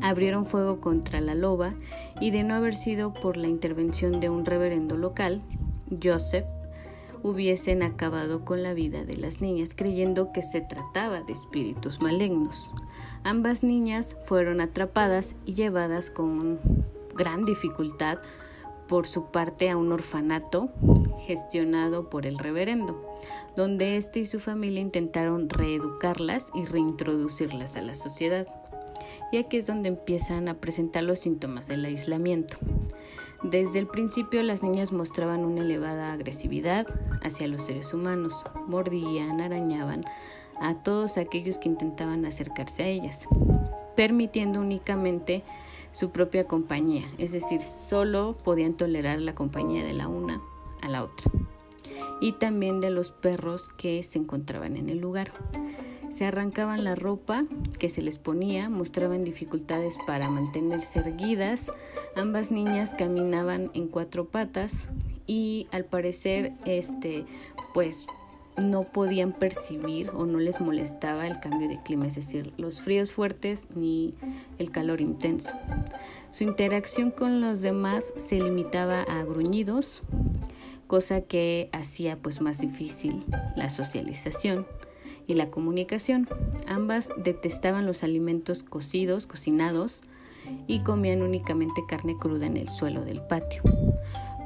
abrieron 0.00 0.46
fuego 0.46 0.80
contra 0.80 1.20
la 1.20 1.34
loba 1.34 1.74
y 2.20 2.30
de 2.30 2.42
no 2.42 2.54
haber 2.54 2.74
sido 2.74 3.12
por 3.12 3.36
la 3.36 3.48
intervención 3.48 4.20
de 4.20 4.30
un 4.30 4.44
reverendo 4.44 4.96
local, 4.96 5.42
Joseph, 6.02 6.46
hubiesen 7.22 7.82
acabado 7.82 8.44
con 8.44 8.62
la 8.62 8.74
vida 8.74 9.04
de 9.04 9.16
las 9.16 9.40
niñas, 9.40 9.74
creyendo 9.76 10.32
que 10.32 10.42
se 10.42 10.60
trataba 10.60 11.22
de 11.22 11.32
espíritus 11.32 12.00
malignos. 12.00 12.72
Ambas 13.24 13.62
niñas 13.62 14.16
fueron 14.26 14.60
atrapadas 14.60 15.36
y 15.44 15.54
llevadas 15.54 16.10
con 16.10 16.58
gran 17.14 17.44
dificultad 17.44 18.18
por 18.88 19.06
su 19.06 19.26
parte 19.26 19.70
a 19.70 19.76
un 19.76 19.92
orfanato 19.92 20.70
gestionado 21.26 22.10
por 22.10 22.26
el 22.26 22.38
reverendo, 22.38 23.16
donde 23.56 23.96
éste 23.96 24.20
y 24.20 24.26
su 24.26 24.40
familia 24.40 24.80
intentaron 24.80 25.48
reeducarlas 25.48 26.50
y 26.54 26.64
reintroducirlas 26.64 27.76
a 27.76 27.82
la 27.82 27.94
sociedad. 27.94 28.46
Y 29.30 29.38
aquí 29.38 29.56
es 29.56 29.66
donde 29.66 29.88
empiezan 29.88 30.48
a 30.48 30.54
presentar 30.54 31.02
los 31.02 31.20
síntomas 31.20 31.68
del 31.68 31.84
aislamiento. 31.84 32.56
Desde 33.42 33.80
el 33.80 33.88
principio 33.88 34.42
las 34.42 34.62
niñas 34.62 34.92
mostraban 34.92 35.44
una 35.44 35.62
elevada 35.62 36.12
agresividad 36.12 36.86
hacia 37.22 37.48
los 37.48 37.62
seres 37.62 37.92
humanos, 37.92 38.34
mordían, 38.68 39.40
arañaban 39.40 40.04
a 40.60 40.74
todos 40.74 41.18
aquellos 41.18 41.58
que 41.58 41.68
intentaban 41.68 42.24
acercarse 42.24 42.84
a 42.84 42.86
ellas, 42.86 43.26
permitiendo 43.96 44.60
únicamente 44.60 45.42
su 45.90 46.10
propia 46.10 46.44
compañía, 46.44 47.04
es 47.18 47.32
decir, 47.32 47.60
solo 47.60 48.36
podían 48.44 48.74
tolerar 48.74 49.20
la 49.20 49.34
compañía 49.34 49.84
de 49.84 49.92
la 49.92 50.08
una 50.08 50.40
a 50.80 50.88
la 50.88 51.02
otra, 51.02 51.30
y 52.20 52.32
también 52.32 52.80
de 52.80 52.90
los 52.90 53.10
perros 53.10 53.68
que 53.76 54.02
se 54.04 54.18
encontraban 54.18 54.76
en 54.76 54.88
el 54.88 54.98
lugar. 54.98 55.32
Se 56.12 56.26
arrancaban 56.26 56.84
la 56.84 56.94
ropa 56.94 57.42
que 57.78 57.88
se 57.88 58.02
les 58.02 58.18
ponía, 58.18 58.68
mostraban 58.68 59.24
dificultades 59.24 59.96
para 60.06 60.28
mantenerse 60.28 60.98
erguidas, 60.98 61.70
ambas 62.16 62.50
niñas 62.50 62.94
caminaban 62.96 63.70
en 63.72 63.88
cuatro 63.88 64.26
patas 64.26 64.88
y 65.26 65.68
al 65.72 65.86
parecer 65.86 66.52
este 66.66 67.24
pues 67.72 68.06
no 68.62 68.82
podían 68.82 69.32
percibir 69.32 70.10
o 70.10 70.26
no 70.26 70.38
les 70.38 70.60
molestaba 70.60 71.26
el 71.26 71.40
cambio 71.40 71.66
de 71.66 71.82
clima, 71.82 72.06
es 72.06 72.16
decir, 72.16 72.52
los 72.58 72.82
fríos 72.82 73.14
fuertes 73.14 73.68
ni 73.74 74.12
el 74.58 74.70
calor 74.70 75.00
intenso. 75.00 75.52
Su 76.30 76.44
interacción 76.44 77.10
con 77.10 77.40
los 77.40 77.62
demás 77.62 78.12
se 78.16 78.38
limitaba 78.38 79.00
a 79.04 79.24
gruñidos, 79.24 80.02
cosa 80.86 81.22
que 81.22 81.70
hacía 81.72 82.18
pues 82.18 82.42
más 82.42 82.58
difícil 82.58 83.24
la 83.56 83.70
socialización 83.70 84.66
y 85.26 85.34
la 85.34 85.50
comunicación. 85.50 86.28
Ambas 86.66 87.10
detestaban 87.16 87.86
los 87.86 88.02
alimentos 88.02 88.62
cocidos, 88.62 89.26
cocinados 89.26 90.02
y 90.66 90.80
comían 90.80 91.22
únicamente 91.22 91.82
carne 91.88 92.16
cruda 92.18 92.46
en 92.46 92.56
el 92.56 92.68
suelo 92.68 93.04
del 93.04 93.20
patio 93.20 93.62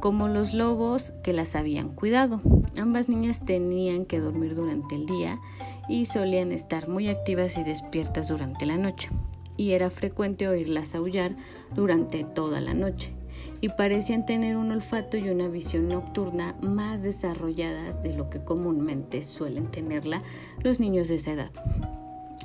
como 0.00 0.28
los 0.28 0.54
lobos 0.54 1.12
que 1.22 1.32
las 1.32 1.56
habían 1.56 1.88
cuidado. 1.88 2.40
Ambas 2.78 3.08
niñas 3.08 3.44
tenían 3.44 4.04
que 4.04 4.20
dormir 4.20 4.54
durante 4.54 4.94
el 4.94 5.06
día 5.06 5.40
y 5.88 6.06
solían 6.06 6.52
estar 6.52 6.88
muy 6.88 7.08
activas 7.08 7.58
y 7.58 7.64
despiertas 7.64 8.28
durante 8.28 8.66
la 8.66 8.76
noche, 8.76 9.08
y 9.56 9.72
era 9.72 9.90
frecuente 9.90 10.48
oírlas 10.48 10.94
aullar 10.94 11.34
durante 11.74 12.24
toda 12.24 12.60
la 12.60 12.74
noche, 12.74 13.12
y 13.60 13.68
parecían 13.70 14.26
tener 14.26 14.56
un 14.56 14.70
olfato 14.72 15.16
y 15.16 15.28
una 15.28 15.48
visión 15.48 15.88
nocturna 15.88 16.54
más 16.60 17.02
desarrolladas 17.02 18.02
de 18.02 18.14
lo 18.14 18.30
que 18.30 18.42
comúnmente 18.42 19.22
suelen 19.22 19.70
tenerla 19.70 20.22
los 20.62 20.80
niños 20.80 21.08
de 21.08 21.16
esa 21.16 21.32
edad. 21.32 21.50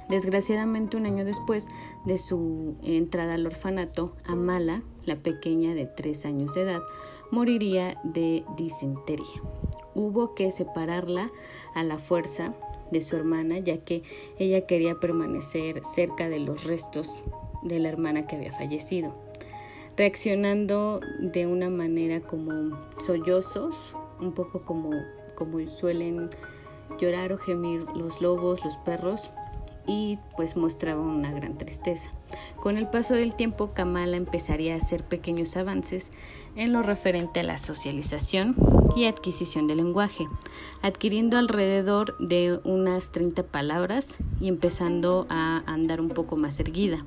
Desgraciadamente, 0.10 0.98
un 0.98 1.06
año 1.06 1.24
después 1.24 1.68
de 2.06 2.18
su 2.18 2.76
entrada 2.84 3.36
al 3.36 3.46
orfanato, 3.46 4.16
Amala, 4.26 4.84
la 5.06 5.16
pequeña 5.16 5.74
de 5.74 5.86
tres 5.86 6.26
años 6.26 6.54
de 6.54 6.64
edad, 6.64 6.82
moriría 7.32 7.98
de 8.04 8.44
disentería. 8.58 9.42
Hubo 9.96 10.36
que 10.36 10.52
separarla 10.52 11.32
a 11.76 11.84
la 11.84 11.98
fuerza 11.98 12.54
de 12.92 13.02
su 13.02 13.16
hermana, 13.16 13.60
ya 13.60 13.78
que 13.78 14.04
ella 14.38 14.66
quería 14.66 14.96
permanecer 14.96 15.82
cerca 15.86 16.28
de 16.28 16.40
los 16.40 16.66
restos 16.66 17.24
de 17.64 17.80
la 17.80 17.90
hermana 17.90 18.28
que 18.28 18.36
había 18.36 18.52
fallecido, 18.52 19.16
reaccionando 19.98 21.02
de 21.20 21.48
una 21.48 21.70
manera 21.70 22.22
como 22.22 22.78
sollozos, 23.04 23.76
un 24.20 24.34
poco 24.34 24.64
como, 24.64 24.92
como 25.36 25.66
suelen 25.68 26.30
llorar 27.00 27.34
o 27.34 27.38
gemir 27.38 27.86
los 27.96 28.22
lobos, 28.22 28.64
los 28.64 28.78
perros, 28.78 29.32
y 29.88 30.20
pues 30.38 30.56
mostraba 30.56 31.02
una 31.02 31.32
gran 31.32 31.58
tristeza. 31.58 32.12
Con 32.60 32.78
el 32.78 32.88
paso 32.88 33.16
del 33.16 33.36
tiempo, 33.36 33.74
Kamala 33.74 34.18
empezaría 34.18 34.76
a 34.76 34.78
hacer 34.78 35.04
pequeños 35.04 35.58
avances 35.58 36.12
en 36.56 36.72
lo 36.72 36.84
referente 36.84 37.40
a 37.40 37.44
la 37.44 37.58
socialización 37.58 38.56
y 38.96 39.06
adquisición 39.06 39.68
del 39.68 39.78
lenguaje, 39.78 40.28
adquiriendo 40.82 41.38
alrededor 41.38 42.18
de 42.20 42.60
unas 42.64 43.12
30 43.12 43.44
palabras 43.44 44.18
y 44.40 44.48
empezando 44.48 45.26
a 45.30 45.64
andar 45.66 46.00
un 46.00 46.10
poco 46.10 46.36
más 46.36 46.60
erguida. 46.60 47.04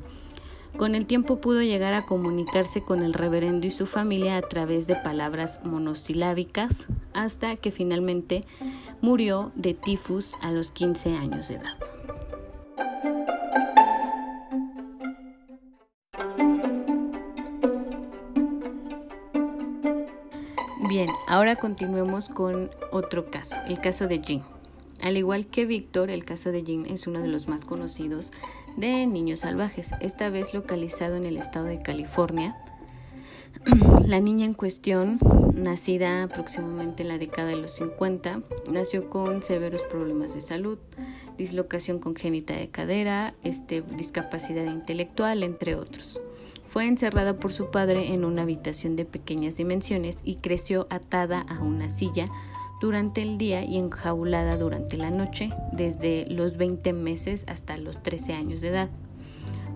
Con 0.76 0.96
el 0.96 1.06
tiempo 1.06 1.40
pudo 1.40 1.62
llegar 1.62 1.94
a 1.94 2.04
comunicarse 2.04 2.82
con 2.82 3.02
el 3.02 3.14
reverendo 3.14 3.66
y 3.66 3.70
su 3.70 3.86
familia 3.86 4.36
a 4.36 4.42
través 4.42 4.86
de 4.86 4.96
palabras 4.96 5.60
monosilábicas 5.64 6.88
hasta 7.12 7.56
que 7.56 7.70
finalmente 7.70 8.42
murió 9.00 9.52
de 9.54 9.74
tifus 9.74 10.34
a 10.42 10.50
los 10.50 10.72
15 10.72 11.16
años 11.16 11.48
de 11.48 11.54
edad. 11.54 11.78
Bien, 20.88 21.10
ahora 21.28 21.56
continuemos 21.56 22.28
con 22.28 22.70
otro 22.92 23.30
caso, 23.30 23.56
el 23.66 23.80
caso 23.80 24.06
de 24.06 24.20
Jean. 24.20 24.53
Al 25.04 25.18
igual 25.18 25.46
que 25.46 25.66
Víctor, 25.66 26.08
el 26.08 26.24
caso 26.24 26.50
de 26.50 26.64
Jean 26.64 26.86
es 26.86 27.06
uno 27.06 27.20
de 27.20 27.28
los 27.28 27.46
más 27.46 27.66
conocidos 27.66 28.30
de 28.78 29.06
niños 29.06 29.40
salvajes, 29.40 29.90
esta 30.00 30.30
vez 30.30 30.54
localizado 30.54 31.16
en 31.16 31.26
el 31.26 31.36
estado 31.36 31.66
de 31.66 31.78
California. 31.78 32.56
La 34.06 34.20
niña 34.20 34.46
en 34.46 34.54
cuestión, 34.54 35.18
nacida 35.52 36.22
aproximadamente 36.22 37.02
en 37.02 37.10
la 37.10 37.18
década 37.18 37.48
de 37.48 37.56
los 37.56 37.72
50, 37.72 38.40
nació 38.72 39.10
con 39.10 39.42
severos 39.42 39.82
problemas 39.82 40.32
de 40.32 40.40
salud, 40.40 40.78
dislocación 41.36 41.98
congénita 41.98 42.54
de 42.56 42.70
cadera, 42.70 43.34
este, 43.42 43.82
discapacidad 43.82 44.64
intelectual, 44.64 45.42
entre 45.42 45.74
otros. 45.74 46.18
Fue 46.70 46.86
encerrada 46.86 47.38
por 47.38 47.52
su 47.52 47.70
padre 47.70 48.14
en 48.14 48.24
una 48.24 48.42
habitación 48.42 48.96
de 48.96 49.04
pequeñas 49.04 49.58
dimensiones 49.58 50.20
y 50.24 50.36
creció 50.36 50.86
atada 50.88 51.42
a 51.42 51.62
una 51.62 51.90
silla 51.90 52.24
durante 52.84 53.22
el 53.22 53.38
día 53.38 53.64
y 53.64 53.78
enjaulada 53.78 54.58
durante 54.58 54.98
la 54.98 55.08
noche, 55.08 55.48
desde 55.72 56.26
los 56.28 56.58
20 56.58 56.92
meses 56.92 57.46
hasta 57.48 57.78
los 57.78 58.02
13 58.02 58.34
años 58.34 58.60
de 58.60 58.68
edad, 58.68 58.90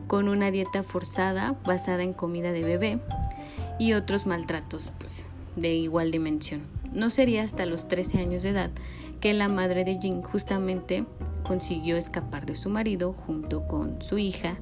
con 0.06 0.28
una 0.28 0.50
dieta 0.50 0.82
forzada 0.82 1.56
basada 1.64 2.02
en 2.02 2.12
comida 2.12 2.52
de 2.52 2.64
bebé 2.64 2.98
y 3.78 3.94
otros 3.94 4.26
maltratos 4.26 4.92
pues, 4.98 5.24
de 5.56 5.74
igual 5.74 6.10
dimensión. 6.10 6.66
No 6.92 7.08
sería 7.08 7.44
hasta 7.44 7.64
los 7.64 7.88
13 7.88 8.18
años 8.18 8.42
de 8.42 8.50
edad 8.50 8.70
que 9.22 9.32
la 9.32 9.48
madre 9.48 9.84
de 9.84 9.98
Jean 9.98 10.20
justamente 10.20 11.06
consiguió 11.48 11.96
escapar 11.96 12.44
de 12.44 12.54
su 12.54 12.68
marido 12.68 13.14
junto 13.14 13.66
con 13.66 14.02
su 14.02 14.18
hija 14.18 14.58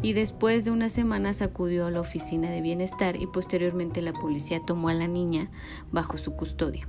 y 0.00 0.12
después 0.12 0.64
de 0.64 0.70
unas 0.70 0.92
semanas 0.92 1.42
acudió 1.42 1.86
a 1.86 1.90
la 1.90 2.00
oficina 2.00 2.50
de 2.50 2.60
bienestar 2.60 3.16
y 3.16 3.26
posteriormente 3.26 4.00
la 4.00 4.12
policía 4.12 4.60
tomó 4.64 4.88
a 4.88 4.94
la 4.94 5.08
niña 5.08 5.50
bajo 5.90 6.16
su 6.16 6.36
custodia. 6.36 6.86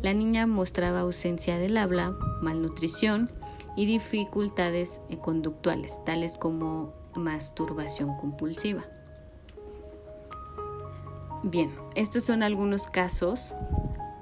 La 0.00 0.14
niña 0.14 0.46
mostraba 0.46 1.00
ausencia 1.00 1.58
del 1.58 1.76
habla, 1.76 2.14
malnutrición 2.40 3.30
y 3.76 3.86
dificultades 3.86 5.00
conductuales, 5.20 5.98
tales 6.04 6.38
como 6.38 6.94
masturbación 7.16 8.16
compulsiva. 8.16 8.84
Bien, 11.42 11.74
estos 11.96 12.22
son 12.22 12.44
algunos 12.44 12.86
casos 12.86 13.54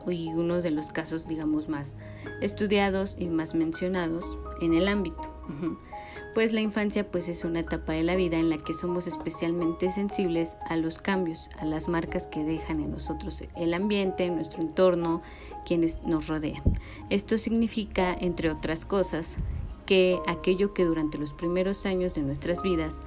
y 0.08 0.32
uno 0.32 0.60
de 0.62 0.70
los 0.70 0.90
casos, 0.90 1.26
digamos, 1.26 1.68
más 1.68 1.94
estudiados 2.40 3.16
y 3.18 3.26
más 3.26 3.54
mencionados 3.54 4.38
en 4.62 4.74
el 4.74 4.88
ámbito. 4.88 5.30
Pues 6.34 6.54
la 6.54 6.62
infancia 6.62 7.10
pues 7.10 7.28
es 7.28 7.44
una 7.44 7.60
etapa 7.60 7.92
de 7.92 8.02
la 8.02 8.16
vida 8.16 8.38
en 8.38 8.48
la 8.48 8.56
que 8.56 8.72
somos 8.72 9.06
especialmente 9.06 9.90
sensibles 9.90 10.56
a 10.66 10.76
los 10.76 10.98
cambios, 10.98 11.50
a 11.58 11.66
las 11.66 11.88
marcas 11.88 12.26
que 12.26 12.42
dejan 12.42 12.80
en 12.80 12.90
nosotros 12.90 13.44
el 13.54 13.74
ambiente, 13.74 14.30
nuestro 14.30 14.62
entorno, 14.62 15.20
quienes 15.66 16.02
nos 16.04 16.28
rodean. 16.28 16.62
Esto 17.10 17.36
significa, 17.36 18.16
entre 18.18 18.50
otras 18.50 18.86
cosas, 18.86 19.36
que 19.84 20.18
aquello 20.26 20.72
que 20.72 20.84
durante 20.84 21.18
los 21.18 21.34
primeros 21.34 21.84
años 21.84 22.14
de 22.14 22.22
nuestras 22.22 22.62
vidas 22.62 23.00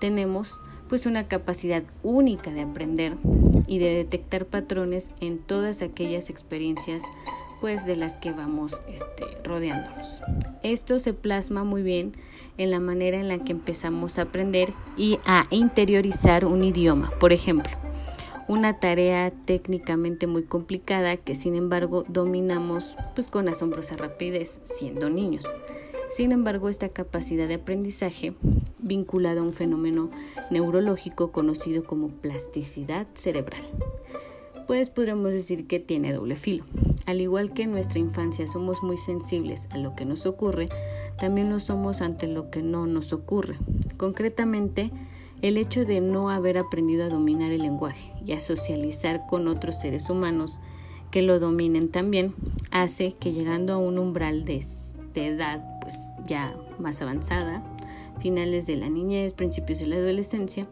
tenemos 0.00 0.60
pues 0.88 1.06
una 1.06 1.28
capacidad 1.28 1.84
única 2.02 2.50
de 2.50 2.62
aprender 2.62 3.16
y 3.66 3.78
de 3.78 3.90
detectar 3.90 4.46
patrones 4.46 5.12
en 5.20 5.38
todas 5.38 5.82
aquellas 5.82 6.30
experiencias 6.30 7.04
pues 7.60 7.84
de 7.86 7.96
las 7.96 8.16
que 8.16 8.32
vamos 8.32 8.80
este, 8.88 9.24
rodeándonos. 9.44 10.22
Esto 10.62 10.98
se 10.98 11.12
plasma 11.12 11.64
muy 11.64 11.82
bien 11.82 12.12
en 12.58 12.70
la 12.70 12.80
manera 12.80 13.18
en 13.18 13.28
la 13.28 13.38
que 13.38 13.52
empezamos 13.52 14.18
a 14.18 14.22
aprender 14.22 14.72
y 14.96 15.18
a 15.24 15.46
interiorizar 15.50 16.44
un 16.44 16.64
idioma. 16.64 17.10
Por 17.20 17.32
ejemplo, 17.32 17.72
una 18.48 18.80
tarea 18.80 19.30
técnicamente 19.44 20.26
muy 20.26 20.42
complicada 20.42 21.16
que 21.16 21.34
sin 21.34 21.54
embargo 21.54 22.04
dominamos 22.08 22.96
pues 23.14 23.28
con 23.28 23.48
asombrosa 23.48 23.96
rapidez 23.96 24.60
siendo 24.64 25.08
niños. 25.08 25.44
Sin 26.10 26.32
embargo, 26.32 26.68
esta 26.68 26.88
capacidad 26.88 27.46
de 27.46 27.54
aprendizaje, 27.54 28.34
vinculada 28.78 29.40
a 29.40 29.44
un 29.44 29.52
fenómeno 29.52 30.10
neurológico 30.50 31.30
conocido 31.30 31.84
como 31.84 32.08
plasticidad 32.08 33.06
cerebral, 33.14 33.62
pues 34.70 34.88
podríamos 34.88 35.32
decir 35.32 35.66
que 35.66 35.80
tiene 35.80 36.12
doble 36.12 36.36
filo. 36.36 36.62
Al 37.04 37.20
igual 37.20 37.52
que 37.52 37.64
en 37.64 37.72
nuestra 37.72 37.98
infancia 37.98 38.46
somos 38.46 38.84
muy 38.84 38.98
sensibles 38.98 39.66
a 39.70 39.78
lo 39.78 39.96
que 39.96 40.04
nos 40.04 40.26
ocurre, 40.26 40.68
también 41.18 41.50
lo 41.50 41.58
somos 41.58 42.00
ante 42.02 42.28
lo 42.28 42.52
que 42.52 42.62
no 42.62 42.86
nos 42.86 43.12
ocurre. 43.12 43.56
Concretamente, 43.96 44.92
el 45.42 45.56
hecho 45.56 45.84
de 45.84 46.00
no 46.00 46.30
haber 46.30 46.56
aprendido 46.56 47.04
a 47.04 47.08
dominar 47.08 47.50
el 47.50 47.62
lenguaje 47.62 48.12
y 48.24 48.30
a 48.30 48.38
socializar 48.38 49.26
con 49.28 49.48
otros 49.48 49.80
seres 49.80 50.08
humanos 50.08 50.60
que 51.10 51.22
lo 51.22 51.40
dominen 51.40 51.88
también 51.88 52.36
hace 52.70 53.16
que 53.18 53.32
llegando 53.32 53.72
a 53.72 53.78
un 53.78 53.98
umbral 53.98 54.44
de, 54.44 54.64
edad 55.16 55.64
pues 55.80 55.98
ya 56.28 56.54
más 56.78 57.02
avanzada, 57.02 57.64
finales 58.20 58.68
de 58.68 58.76
la 58.76 58.88
niñez, 58.88 59.32
principios 59.32 59.80
de 59.80 59.86
la 59.86 59.96
adolescencia, 59.96 60.68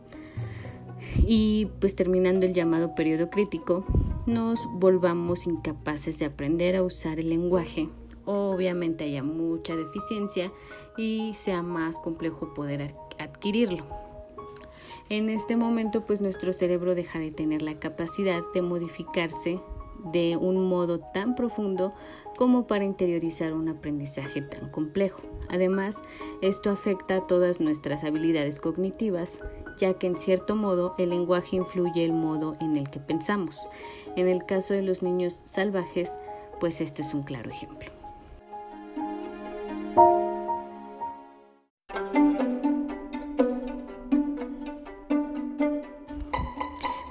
y 1.18 1.68
pues 1.80 1.94
terminando 1.96 2.46
el 2.46 2.54
llamado 2.54 2.94
periodo 2.94 3.30
crítico, 3.30 3.84
nos 4.26 4.60
volvamos 4.74 5.46
incapaces 5.46 6.18
de 6.18 6.26
aprender 6.26 6.76
a 6.76 6.82
usar 6.82 7.18
el 7.18 7.30
lenguaje. 7.30 7.88
Obviamente 8.24 9.04
haya 9.04 9.22
mucha 9.22 9.74
deficiencia 9.74 10.52
y 10.96 11.32
sea 11.34 11.62
más 11.62 11.98
complejo 11.98 12.52
poder 12.54 12.94
adquirirlo. 13.18 13.84
En 15.08 15.30
este 15.30 15.56
momento 15.56 16.04
pues 16.04 16.20
nuestro 16.20 16.52
cerebro 16.52 16.94
deja 16.94 17.18
de 17.18 17.30
tener 17.30 17.62
la 17.62 17.78
capacidad 17.78 18.42
de 18.52 18.60
modificarse 18.60 19.60
de 20.12 20.36
un 20.36 20.68
modo 20.68 21.00
tan 21.00 21.34
profundo 21.34 21.92
como 22.38 22.68
para 22.68 22.84
interiorizar 22.84 23.52
un 23.52 23.68
aprendizaje 23.68 24.42
tan 24.42 24.68
complejo. 24.68 25.20
Además, 25.48 26.00
esto 26.40 26.70
afecta 26.70 27.16
a 27.16 27.26
todas 27.26 27.60
nuestras 27.60 28.04
habilidades 28.04 28.60
cognitivas, 28.60 29.40
ya 29.76 29.94
que 29.94 30.06
en 30.06 30.16
cierto 30.16 30.54
modo 30.54 30.94
el 30.98 31.10
lenguaje 31.10 31.56
influye 31.56 32.04
el 32.04 32.12
modo 32.12 32.56
en 32.60 32.76
el 32.76 32.90
que 32.90 33.00
pensamos. 33.00 33.58
En 34.14 34.28
el 34.28 34.46
caso 34.46 34.72
de 34.72 34.82
los 34.82 35.02
niños 35.02 35.42
salvajes, 35.46 36.16
pues 36.60 36.80
esto 36.80 37.02
es 37.02 37.12
un 37.12 37.24
claro 37.24 37.50
ejemplo. 37.50 37.90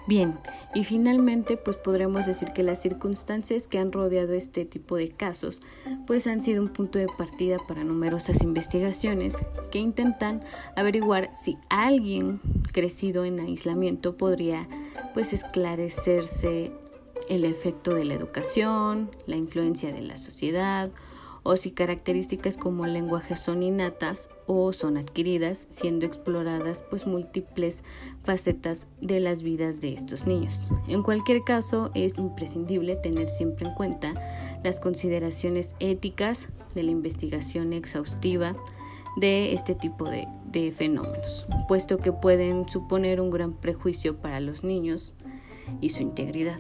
Bien, 0.08 0.40
y 0.74 0.86
finalmente 0.86 1.58
pues 1.58 1.76
podremos 1.76 2.26
decir 2.26 2.54
que 2.54 2.64
las 2.64 2.82
circunstancias 2.82 3.68
que 3.68 3.78
han 3.78 3.92
rodeado 3.92 4.34
este 4.34 4.64
tipo 4.64 4.96
de 4.96 5.10
casos 5.10 5.60
pues 6.06 6.28
han 6.28 6.42
sido 6.42 6.64
un 6.64 6.70
punto 6.70 6.98
de 6.98 7.08
partida 7.08 7.58
para 7.68 7.84
numerosas 7.84 8.42
investigaciones 8.42 9.38
que 9.70 9.80
intentan 9.80 10.44
averiguar 10.78 11.30
si 11.36 11.58
alguien 11.68 12.40
crecido 12.72 13.26
en 13.26 13.42
aislamiento 13.42 14.16
podría 14.16 14.70
pues 15.14 15.34
esclarecerse 15.34 16.72
el 17.28 17.44
efecto 17.44 17.94
de 17.94 18.06
la 18.06 18.14
educación, 18.14 19.12
la 19.26 19.36
influencia 19.36 19.92
de 19.92 20.02
la 20.02 20.16
sociedad 20.16 20.90
o 21.44 21.58
si 21.58 21.72
características 21.72 22.56
como 22.56 22.86
el 22.86 22.94
lenguaje 22.94 23.36
son 23.36 23.62
innatas 23.62 24.30
o 24.48 24.74
son 24.74 24.98
adquiridas, 24.98 25.68
siendo 25.70 26.06
exploradas 26.06 26.82
pues 26.90 27.06
múltiples 27.06 27.84
facetas 28.24 28.88
de 29.02 29.20
las 29.20 29.44
vidas 29.44 29.80
de 29.82 29.94
estos 29.94 30.26
niños. 30.26 30.70
En 30.88 31.04
cualquier 31.04 31.44
caso, 31.44 31.92
es 31.94 32.18
imprescindible 32.18 32.96
tener 32.96 33.30
siempre 33.30 33.68
en 33.68 33.76
cuenta 33.76 34.14
las 34.64 34.80
consideraciones 34.80 35.76
éticas 35.80 36.48
de 36.74 36.84
la 36.84 36.92
investigación 36.92 37.74
exhaustiva 37.74 38.56
de 39.18 39.54
este 39.54 39.76
tipo 39.76 40.10
de, 40.10 40.28
de 40.52 40.72
fenómenos, 40.72 41.46
puesto 41.68 41.98
que 41.98 42.14
pueden 42.14 42.70
suponer 42.70 43.20
un 43.20 43.30
gran 43.30 43.54
prejuicio 43.54 44.18
para 44.18 44.40
los 44.40 44.64
niños 44.64 45.14
y 45.82 45.90
su 45.90 46.04
integridad. 46.04 46.60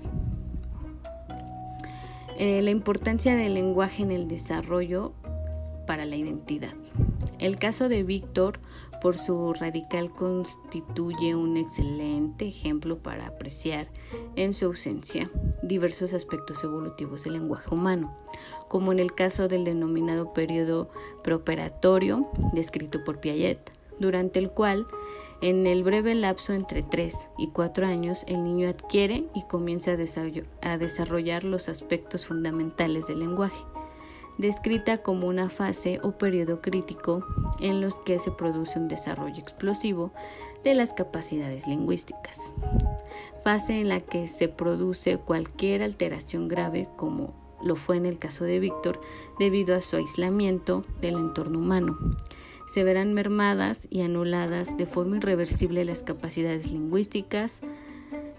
Eh, 2.39 2.61
la 2.61 2.69
importancia 2.69 3.35
del 3.35 3.55
lenguaje 3.55 4.03
en 4.03 4.11
el 4.11 4.27
desarrollo 4.27 5.13
para 5.87 6.05
la 6.05 6.15
identidad. 6.15 6.75
El 7.39 7.59
caso 7.59 7.87
de 7.87 8.03
Víctor, 8.03 8.59
por 9.01 9.15
su 9.15 9.53
radical, 9.53 10.11
constituye 10.11 11.35
un 11.35 11.55
excelente 11.57 12.47
ejemplo 12.47 12.97
para 12.97 13.27
apreciar 13.27 13.87
en 14.35 14.53
su 14.53 14.65
ausencia 14.65 15.29
diversos 15.61 16.13
aspectos 16.13 16.63
evolutivos 16.63 17.23
del 17.23 17.33
lenguaje 17.33 17.73
humano, 17.73 18.17
como 18.67 18.91
en 18.91 18.99
el 18.99 19.13
caso 19.13 19.47
del 19.47 19.65
denominado 19.65 20.33
periodo 20.33 20.89
preoperatorio 21.23 22.27
descrito 22.53 23.03
por 23.03 23.19
Piaget, 23.19 23.71
durante 23.99 24.39
el 24.39 24.49
cual 24.49 24.87
en 25.41 25.67
el 25.67 25.83
breve 25.83 26.15
lapso 26.15 26.53
entre 26.53 26.81
3 26.81 27.29
y 27.37 27.49
4 27.49 27.85
años, 27.85 28.23
el 28.27 28.43
niño 28.43 28.67
adquiere 28.67 29.25
y 29.35 29.43
comienza 29.43 29.91
a 29.91 30.77
desarrollar 30.77 31.43
los 31.43 31.69
aspectos 31.69 32.25
fundamentales 32.25 33.05
del 33.05 33.19
lenguaje, 33.19 33.63
descrita 34.37 34.97
como 34.97 35.27
una 35.27 35.49
fase 35.49 35.99
o 36.03 36.11
periodo 36.11 36.61
crítico 36.61 37.25
en 37.59 37.81
los 37.81 37.95
que 37.99 38.19
se 38.19 38.31
produce 38.31 38.79
un 38.79 38.87
desarrollo 38.87 39.37
explosivo 39.37 40.11
de 40.63 40.75
las 40.75 40.93
capacidades 40.93 41.67
lingüísticas, 41.67 42.51
fase 43.43 43.79
en 43.79 43.89
la 43.89 44.01
que 44.01 44.27
se 44.27 44.47
produce 44.47 45.17
cualquier 45.17 45.83
alteración 45.83 46.47
grave 46.47 46.89
como 46.95 47.33
lo 47.61 47.75
fue 47.75 47.97
en 47.97 48.05
el 48.05 48.19
caso 48.19 48.45
de 48.45 48.59
Víctor 48.59 49.01
debido 49.39 49.75
a 49.75 49.81
su 49.81 49.95
aislamiento 49.95 50.83
del 51.01 51.15
entorno 51.15 51.59
humano. 51.59 51.97
Se 52.67 52.83
verán 52.83 53.13
mermadas 53.13 53.87
y 53.89 54.01
anuladas 54.01 54.77
de 54.77 54.85
forma 54.85 55.17
irreversible 55.17 55.85
las 55.85 56.03
capacidades 56.03 56.71
lingüísticas, 56.71 57.61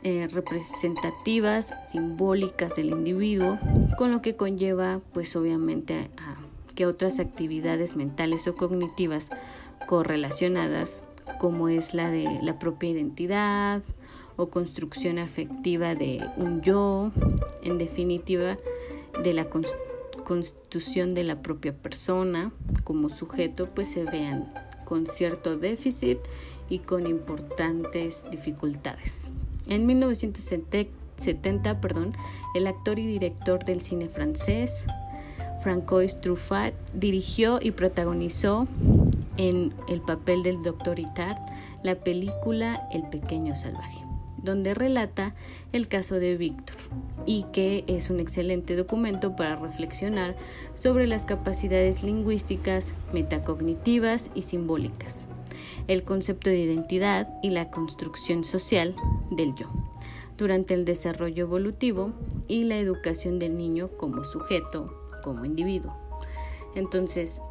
eh, 0.03 0.29
representativas, 0.33 1.75
simbólicas 1.89 2.77
del 2.77 2.91
individuo, 2.91 3.59
con 3.97 4.13
lo 4.13 4.23
que 4.23 4.37
conlleva 4.37 5.01
pues 5.13 5.35
obviamente 5.37 6.11
a, 6.17 6.37
que 6.75 6.87
otras 6.87 7.19
actividades 7.19 7.97
mentales 7.97 8.47
o 8.47 8.55
cognitivas 8.55 9.31
correlacionadas, 9.87 11.03
como 11.41 11.69
es 11.69 11.95
la 11.95 12.11
de 12.11 12.39
la 12.43 12.59
propia 12.59 12.91
identidad 12.91 13.83
o 14.37 14.51
construcción 14.51 15.19
afectiva 15.19 15.97
de 15.97 16.25
un 16.37 16.63
yo, 16.63 17.11
en 17.63 17.79
definitiva, 17.79 18.57
de 19.25 19.33
la 19.33 19.49
constitución 20.25 21.15
de 21.15 21.25
la 21.25 21.43
propia 21.43 21.75
persona 21.75 22.53
como 22.85 23.09
sujeto 23.09 23.67
pues 23.67 23.89
se 23.89 24.05
vean 24.05 24.49
con 24.85 25.07
cierto 25.07 25.57
déficit 25.57 26.19
y 26.69 26.79
con 26.79 27.07
importantes 27.07 28.25
dificultades. 28.31 29.31
En 29.69 29.87
1970, 29.87 31.81
perdón, 31.81 32.15
el 32.55 32.67
actor 32.67 32.99
y 32.99 33.07
director 33.07 33.65
del 33.65 33.81
cine 33.81 34.09
francés 34.09 34.87
Francois 35.63 36.21
Truffaut 36.21 36.75
dirigió 36.95 37.59
y 37.61 37.73
protagonizó 37.73 38.67
en 39.37 39.73
el 39.89 40.01
papel 40.01 40.43
del 40.43 40.63
Dr. 40.63 40.99
Itard 40.99 41.39
la 41.83 41.97
película 41.97 42.89
El 42.93 43.09
pequeño 43.09 43.55
salvaje 43.55 44.05
donde 44.43 44.75
relata 44.75 45.35
el 45.73 45.89
caso 45.89 46.15
de 46.17 46.37
Víctor 46.37 46.77
y 47.27 47.45
que 47.53 47.85
es 47.87 48.09
un 48.11 48.21
excelente 48.21 48.77
documento 48.77 49.37
para 49.37 49.57
reflexionar 49.57 50.37
sobre 50.75 51.07
las 51.07 51.27
capacidades 51.27 52.03
lingüísticas, 52.03 52.95
metacognitivas 53.13 54.31
y 54.35 54.43
simbólicas, 54.43 55.29
el 55.87 56.05
concepto 56.05 56.51
de 56.51 56.59
identidad 56.59 57.29
y 57.43 57.51
la 57.51 57.71
construcción 57.71 58.45
social 58.45 58.95
del 59.31 59.55
yo 59.55 59.69
durante 60.39 60.73
el 60.73 60.85
desarrollo 60.85 61.45
evolutivo 61.45 62.13
y 62.47 62.65
la 62.65 62.79
educación 62.79 63.39
del 63.39 63.59
niño 63.59 63.91
como 63.99 64.25
sujeto, 64.25 65.11
como 65.23 65.45
individuo. 65.45 65.95
Entonces, 66.75 67.43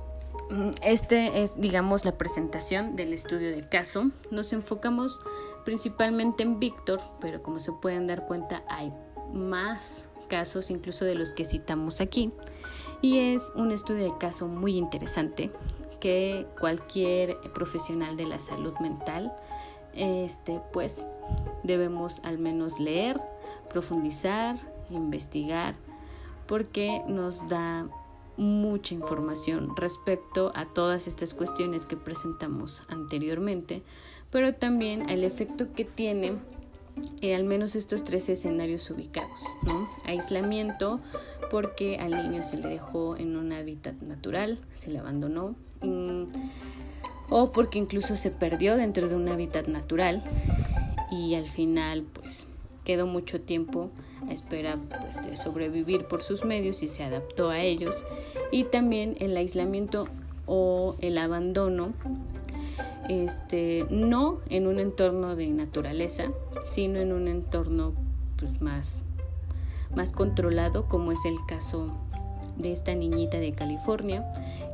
este 0.81 1.43
es, 1.43 1.59
digamos, 1.59 2.05
la 2.05 2.17
presentación 2.17 2.95
del 2.95 3.13
estudio 3.13 3.51
de 3.51 3.67
caso. 3.67 4.11
Nos 4.31 4.53
enfocamos 4.53 5.19
principalmente 5.65 6.43
en 6.43 6.59
Víctor, 6.59 7.01
pero 7.19 7.43
como 7.43 7.59
se 7.59 7.73
pueden 7.73 8.07
dar 8.07 8.25
cuenta 8.25 8.63
hay 8.69 8.93
más 9.33 10.05
casos 10.29 10.69
incluso 10.69 11.03
de 11.03 11.15
los 11.15 11.31
que 11.33 11.43
citamos 11.43 11.99
aquí. 11.99 12.31
Y 13.01 13.19
es 13.19 13.51
un 13.55 13.71
estudio 13.71 14.05
de 14.05 14.17
caso 14.17 14.47
muy 14.47 14.77
interesante 14.77 15.51
que 15.99 16.45
cualquier 16.59 17.37
profesional 17.53 18.17
de 18.17 18.25
la 18.25 18.39
salud 18.39 18.73
mental 18.79 19.33
este, 19.93 20.61
pues 20.71 21.01
debemos 21.63 22.19
al 22.23 22.37
menos 22.37 22.79
leer, 22.79 23.19
profundizar, 23.69 24.57
investigar, 24.89 25.75
porque 26.45 27.01
nos 27.07 27.47
da 27.47 27.87
mucha 28.37 28.93
información 28.93 29.75
respecto 29.75 30.51
a 30.55 30.65
todas 30.65 31.07
estas 31.07 31.33
cuestiones 31.33 31.85
que 31.85 31.97
presentamos 31.97 32.83
anteriormente, 32.87 33.81
pero 34.29 34.53
también 34.53 35.09
al 35.09 35.23
efecto 35.23 35.73
que 35.73 35.83
tiene 35.83 36.37
eh, 37.21 37.35
al 37.35 37.43
menos 37.43 37.75
estos 37.75 38.03
tres 38.03 38.29
escenarios 38.29 38.89
ubicados, 38.89 39.41
¿no? 39.63 39.89
Aislamiento 40.05 40.99
porque 41.49 41.97
al 41.97 42.11
niño 42.11 42.43
se 42.43 42.57
le 42.57 42.67
dejó 42.67 43.15
en 43.17 43.35
un 43.35 43.51
hábitat 43.51 44.01
natural, 44.01 44.59
se 44.73 44.91
le 44.91 44.99
abandonó, 44.99 45.55
o 47.29 47.51
porque 47.51 47.79
incluso 47.79 48.15
se 48.15 48.31
perdió 48.31 48.77
dentro 48.77 49.09
de 49.09 49.15
un 49.15 49.27
hábitat 49.29 49.67
natural 49.67 50.23
y 51.11 51.35
al 51.35 51.47
final 51.49 52.03
pues 52.13 52.45
quedó 52.83 53.05
mucho 53.05 53.41
tiempo 53.41 53.89
a 54.29 54.33
espera 54.33 54.77
pues, 55.01 55.23
de 55.25 55.35
sobrevivir 55.35 56.05
por 56.05 56.21
sus 56.21 56.45
medios 56.45 56.83
y 56.83 56.87
se 56.87 57.03
adaptó 57.03 57.49
a 57.49 57.59
ellos. 57.59 58.03
Y 58.51 58.63
también 58.63 59.15
el 59.19 59.35
aislamiento 59.35 60.07
o 60.45 60.95
el 61.01 61.17
abandono 61.17 61.93
este 63.09 63.85
no 63.89 64.39
en 64.49 64.67
un 64.67 64.79
entorno 64.79 65.35
de 65.35 65.47
naturaleza 65.47 66.25
sino 66.65 66.99
en 66.99 67.13
un 67.13 67.27
entorno 67.27 67.93
pues 68.37 68.61
más 68.61 69.01
más 69.95 70.11
controlado 70.11 70.87
como 70.87 71.11
es 71.11 71.23
el 71.25 71.35
caso 71.47 71.91
de 72.57 72.73
esta 72.73 72.95
niñita 72.95 73.39
de 73.39 73.53
California 73.53 74.25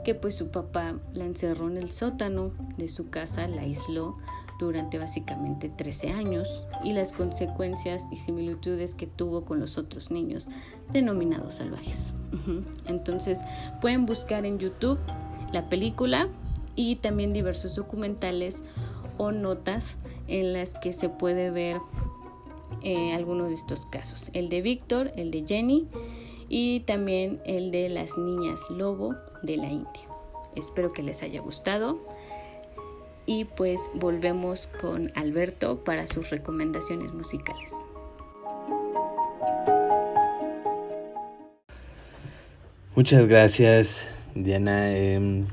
que 0.03 0.15
pues 0.15 0.35
su 0.35 0.49
papá 0.49 0.95
la 1.13 1.25
encerró 1.25 1.69
en 1.69 1.77
el 1.77 1.89
sótano 1.89 2.51
de 2.77 2.87
su 2.87 3.09
casa, 3.09 3.47
la 3.47 3.61
aisló 3.61 4.17
durante 4.59 4.99
básicamente 4.99 5.69
13 5.69 6.11
años 6.11 6.63
y 6.83 6.93
las 6.93 7.11
consecuencias 7.11 8.07
y 8.11 8.17
similitudes 8.17 8.95
que 8.95 9.07
tuvo 9.07 9.45
con 9.45 9.59
los 9.59 9.77
otros 9.77 10.11
niños 10.11 10.47
denominados 10.91 11.55
salvajes. 11.55 12.13
Entonces 12.85 13.39
pueden 13.81 14.05
buscar 14.05 14.45
en 14.45 14.59
YouTube 14.59 14.99
la 15.51 15.69
película 15.69 16.27
y 16.75 16.95
también 16.97 17.33
diversos 17.33 17.75
documentales 17.75 18.63
o 19.17 19.31
notas 19.31 19.97
en 20.27 20.53
las 20.53 20.71
que 20.81 20.93
se 20.93 21.09
puede 21.09 21.51
ver 21.51 21.77
eh, 22.81 23.13
algunos 23.13 23.49
de 23.49 23.53
estos 23.53 23.85
casos. 23.85 24.29
El 24.33 24.49
de 24.49 24.61
Víctor, 24.61 25.11
el 25.15 25.31
de 25.31 25.45
Jenny 25.47 25.87
y 26.49 26.81
también 26.81 27.41
el 27.45 27.71
de 27.71 27.89
las 27.89 28.17
niñas 28.17 28.61
lobo 28.69 29.15
de 29.41 29.57
la 29.57 29.67
India. 29.67 30.07
Espero 30.55 30.93
que 30.93 31.03
les 31.03 31.21
haya 31.23 31.41
gustado 31.41 31.99
y 33.25 33.45
pues 33.45 33.79
volvemos 33.93 34.67
con 34.81 35.11
Alberto 35.15 35.83
para 35.83 36.07
sus 36.07 36.29
recomendaciones 36.29 37.13
musicales. 37.13 37.71
Muchas 42.95 43.25
gracias 43.27 44.07
Diana. 44.35 44.95
Em, 44.95 45.45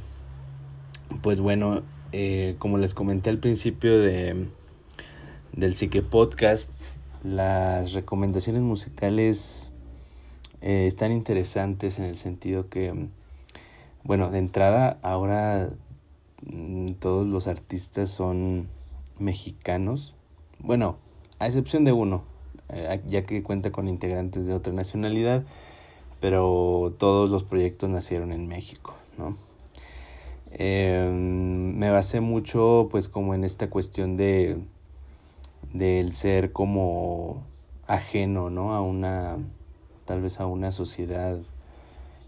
pues 1.23 1.41
bueno, 1.41 1.83
eh, 2.13 2.57
como 2.59 2.79
les 2.79 2.95
comenté 2.95 3.31
al 3.31 3.39
principio 3.39 3.99
de, 3.99 4.49
del 5.53 5.75
Psique 5.77 6.03
Podcast, 6.03 6.71
las 7.23 7.93
recomendaciones 7.93 8.63
musicales 8.63 9.70
eh, 10.63 10.87
están 10.87 11.13
interesantes 11.13 11.99
en 11.99 12.05
el 12.05 12.17
sentido 12.17 12.69
que, 12.69 13.09
bueno, 14.05 14.31
de 14.31 14.39
entrada 14.39 14.99
ahora 15.03 15.71
Mm, 16.43 16.93
todos 16.95 17.27
los 17.27 17.47
artistas 17.47 18.09
son 18.11 18.69
mexicanos. 19.19 20.15
Bueno, 20.59 20.97
a 21.39 21.47
excepción 21.47 21.85
de 21.85 21.93
uno, 21.93 22.23
eh, 22.71 23.01
ya 23.09 23.27
que 23.27 23.43
cuenta 23.43 23.71
con 23.73 23.89
integrantes 23.89 24.47
de 24.47 24.55
otra 24.55 24.73
nacionalidad, 24.73 25.45
pero 26.21 26.95
todos 26.99 27.31
los 27.31 27.45
proyectos 27.45 27.91
nacieron 27.91 28.33
en 28.33 28.49
México, 28.49 28.95
¿no? 29.19 29.37
Em, 30.53 31.77
me 31.79 31.91
basé 31.91 32.21
mucho 32.21 32.89
pues 32.91 33.09
como 33.09 33.35
en 33.35 33.45
esta 33.45 33.71
cuestión 33.71 34.17
de 34.17 34.59
del 35.73 36.13
ser 36.15 36.53
como 36.53 37.45
ajeno, 37.87 38.51
¿no? 38.51 38.75
A 38.75 38.81
una, 38.83 39.39
tal 40.11 40.23
vez 40.23 40.41
a 40.41 40.47
una 40.47 40.73
sociedad 40.73 41.39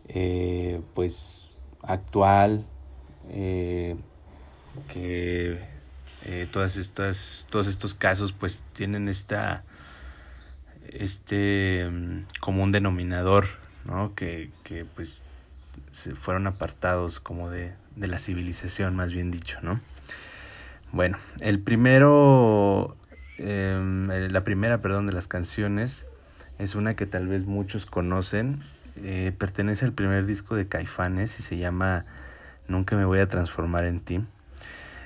eh, 0.07 0.81
pues 0.95 1.49
actual, 1.83 2.65
eh, 3.29 3.97
que 4.87 5.59
eh, 6.25 6.47
todas 6.53 6.77
estas, 6.77 7.49
todos 7.51 7.67
estos 7.67 7.95
casos 7.95 8.33
pues 8.33 8.63
tienen 8.73 9.09
esta, 9.09 9.65
este 10.91 11.91
mm, 11.91 12.27
común 12.39 12.71
denominador, 12.71 13.47
¿no? 13.85 14.15
Que, 14.15 14.53
que 14.63 14.85
pues 14.85 15.25
se 15.91 16.15
fueron 16.15 16.47
apartados 16.47 17.19
como 17.19 17.51
de, 17.51 17.73
de 17.97 18.07
la 18.07 18.21
civilización, 18.21 18.95
más 18.95 19.13
bien 19.13 19.33
dicho, 19.33 19.59
¿no? 19.61 19.81
Bueno, 20.93 21.19
el 21.41 21.59
primero, 21.59 22.97
em, 23.39 24.07
la 24.07 24.45
primera, 24.45 24.81
perdón, 24.81 25.09
de 25.09 25.15
las 25.15 25.27
canciones 25.27 26.07
es 26.63 26.77
una 26.77 26.95
que 26.95 27.07
tal 27.07 27.27
vez 27.27 27.45
muchos 27.45 27.87
conocen, 27.87 28.63
eh, 29.03 29.33
pertenece 29.37 29.85
al 29.85 29.93
primer 29.93 30.27
disco 30.27 30.55
de 30.55 30.69
Caifanes 30.69 31.39
y 31.41 31.43
se 31.43 31.57
llama 31.57 32.05
Nunca 32.69 32.95
me 32.97 33.05
voy 33.05 33.19
a 33.19 33.29
transformar 33.29 33.85
en 33.85 33.99
ti. 33.99 34.25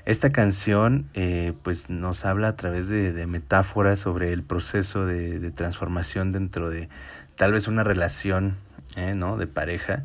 Esta 0.05 0.31
canción 0.31 1.09
eh, 1.15 1.53
pues 1.63 1.89
nos 1.89 2.25
habla 2.25 2.49
a 2.49 2.55
través 2.55 2.89
de, 2.89 3.25
metáforas 3.25 3.97
sobre 3.99 4.31
el 4.33 4.43
proceso 4.43 5.05
de, 5.05 5.51
transformación 5.51 6.31
dentro 6.31 6.69
de 6.69 6.89
tal 7.35 7.53
vez 7.53 7.67
una 7.67 7.83
relación 7.83 8.55
eh, 8.95 9.15
¿no? 9.15 9.35
de 9.37 9.47
pareja, 9.47 10.03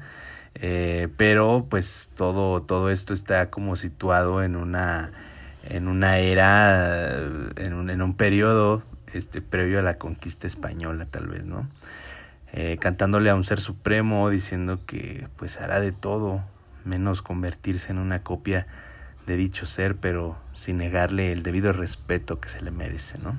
pero 1.17 1.67
pues 1.69 2.11
todo, 2.17 2.63
todo 2.63 2.91
esto 2.91 3.15
está 3.15 3.51
como 3.51 3.77
situado 3.77 4.43
en 4.43 4.57
una, 4.57 5.13
en 5.65 5.87
una 5.87 6.19
era, 6.19 7.15
en 7.57 7.75
un, 7.75 7.91
en 7.91 8.03
un 8.03 8.17
periodo 8.17 8.83
este, 9.15 9.41
previo 9.43 9.79
a 9.79 9.83
la 9.83 9.99
conquista 9.99 10.47
española 10.47 11.07
tal 11.11 11.27
vez, 11.29 11.45
¿no? 11.45 11.69
cantándole 12.81 13.31
a 13.31 13.35
un 13.35 13.45
ser 13.45 13.63
supremo, 13.63 14.29
diciendo 14.29 14.79
que 14.85 15.27
pues 15.37 15.59
hará 15.59 15.81
de 15.81 15.91
todo 15.91 16.43
menos 16.85 17.23
convertirse 17.23 17.93
en 17.93 17.99
una 17.99 18.23
copia 18.23 18.67
de 19.27 19.37
dicho 19.37 19.67
ser, 19.67 19.97
pero 19.97 20.37
sin 20.53 20.79
negarle 20.79 21.33
el 21.33 21.43
debido 21.43 21.73
respeto 21.73 22.41
que 22.41 22.49
se 22.49 22.61
le 22.61 22.71
merece, 22.71 23.21
¿no? 23.23 23.37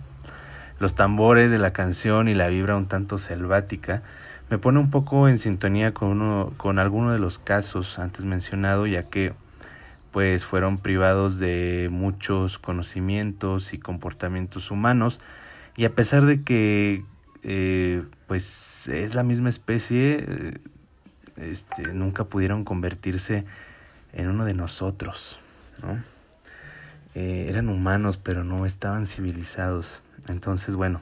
Los 0.79 0.95
tambores 0.95 1.51
de 1.51 1.59
la 1.59 1.73
canción 1.73 2.27
y 2.27 2.33
la 2.33 2.47
vibra 2.47 2.75
un 2.75 2.87
tanto 2.87 3.19
selvática 3.19 4.01
me 4.49 4.57
pone 4.57 4.79
un 4.79 4.89
poco 4.89 5.27
en 5.27 5.37
sintonía 5.37 5.93
con 5.93 6.09
uno, 6.09 6.53
con 6.57 6.79
alguno 6.79 7.11
de 7.11 7.19
los 7.19 7.39
casos 7.39 7.99
antes 7.99 8.25
mencionado, 8.25 8.87
ya 8.87 9.03
que 9.03 9.33
pues 10.11 10.45
fueron 10.45 10.77
privados 10.77 11.39
de 11.39 11.89
muchos 11.91 12.59
conocimientos 12.59 13.73
y 13.73 13.79
comportamientos 13.79 14.71
humanos 14.71 15.19
y 15.75 15.85
a 15.85 15.95
pesar 15.95 16.25
de 16.25 16.43
que 16.43 17.03
eh, 17.43 18.03
pues 18.27 18.87
es 18.87 19.15
la 19.15 19.23
misma 19.23 19.49
especie 19.49 20.25
eh, 20.27 20.57
este, 21.37 21.93
nunca 21.93 22.25
pudieron 22.25 22.63
convertirse 22.63 23.45
en 24.13 24.29
uno 24.29 24.45
de 24.45 24.53
nosotros, 24.53 25.39
¿no? 25.81 26.01
Eh, 27.15 27.47
eran 27.49 27.69
humanos, 27.69 28.17
pero 28.17 28.43
no 28.43 28.65
estaban 28.65 29.05
civilizados. 29.05 30.01
Entonces, 30.27 30.75
bueno, 30.75 31.01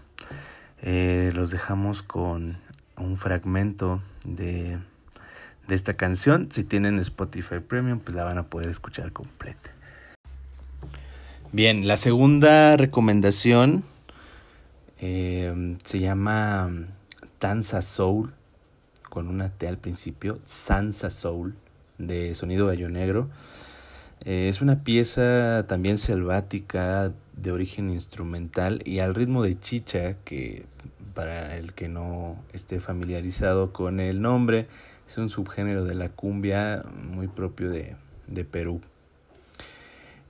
los 0.82 1.52
dejamos 1.52 2.02
con 2.02 2.58
un 2.98 3.18
fragmento 3.18 4.02
de, 4.26 4.78
de 5.68 5.76
esta 5.76 5.94
canción. 5.94 6.48
Si 6.52 6.64
tienen 6.64 7.00
Spotify 7.00 7.60
Premium, 7.60 8.00
pues 8.00 8.16
la 8.16 8.24
van 8.24 8.38
a 8.38 8.44
poder 8.44 8.70
escuchar 8.70 9.12
completa. 9.12 9.72
Bien, 11.54 11.88
la 11.88 11.98
segunda 11.98 12.78
recomendación 12.78 13.84
eh, 15.02 15.76
se 15.84 16.00
llama 16.00 16.72
Tanza 17.40 17.82
Soul 17.82 18.34
con 19.10 19.28
una 19.28 19.50
T 19.50 19.68
al 19.68 19.78
principio, 19.78 20.40
Sansa 20.46 21.10
Soul, 21.10 21.56
de 21.98 22.34
sonido 22.34 22.68
gallo 22.68 22.88
negro. 22.88 23.30
Eh, 24.24 24.48
es 24.48 24.62
una 24.62 24.84
pieza 24.84 25.66
también 25.68 25.98
selvática 25.98 27.12
de 27.36 27.52
origen 27.52 27.90
instrumental 27.90 28.82
y 28.86 29.00
al 29.00 29.14
ritmo 29.16 29.44
de 29.44 29.60
chicha, 29.60 30.16
que 30.24 30.66
para 31.14 31.58
el 31.58 31.74
que 31.74 31.90
no 31.90 32.38
esté 32.54 32.80
familiarizado 32.80 33.74
con 33.74 34.00
el 34.00 34.22
nombre, 34.22 34.68
es 35.08 35.18
un 35.18 35.30
subgénero 35.30 35.84
de 35.84 35.96
la 35.96 36.10
cumbia 36.10 36.86
muy 37.14 37.28
propio 37.28 37.70
de, 37.70 37.96
de 38.28 38.46
Perú. 38.46 38.80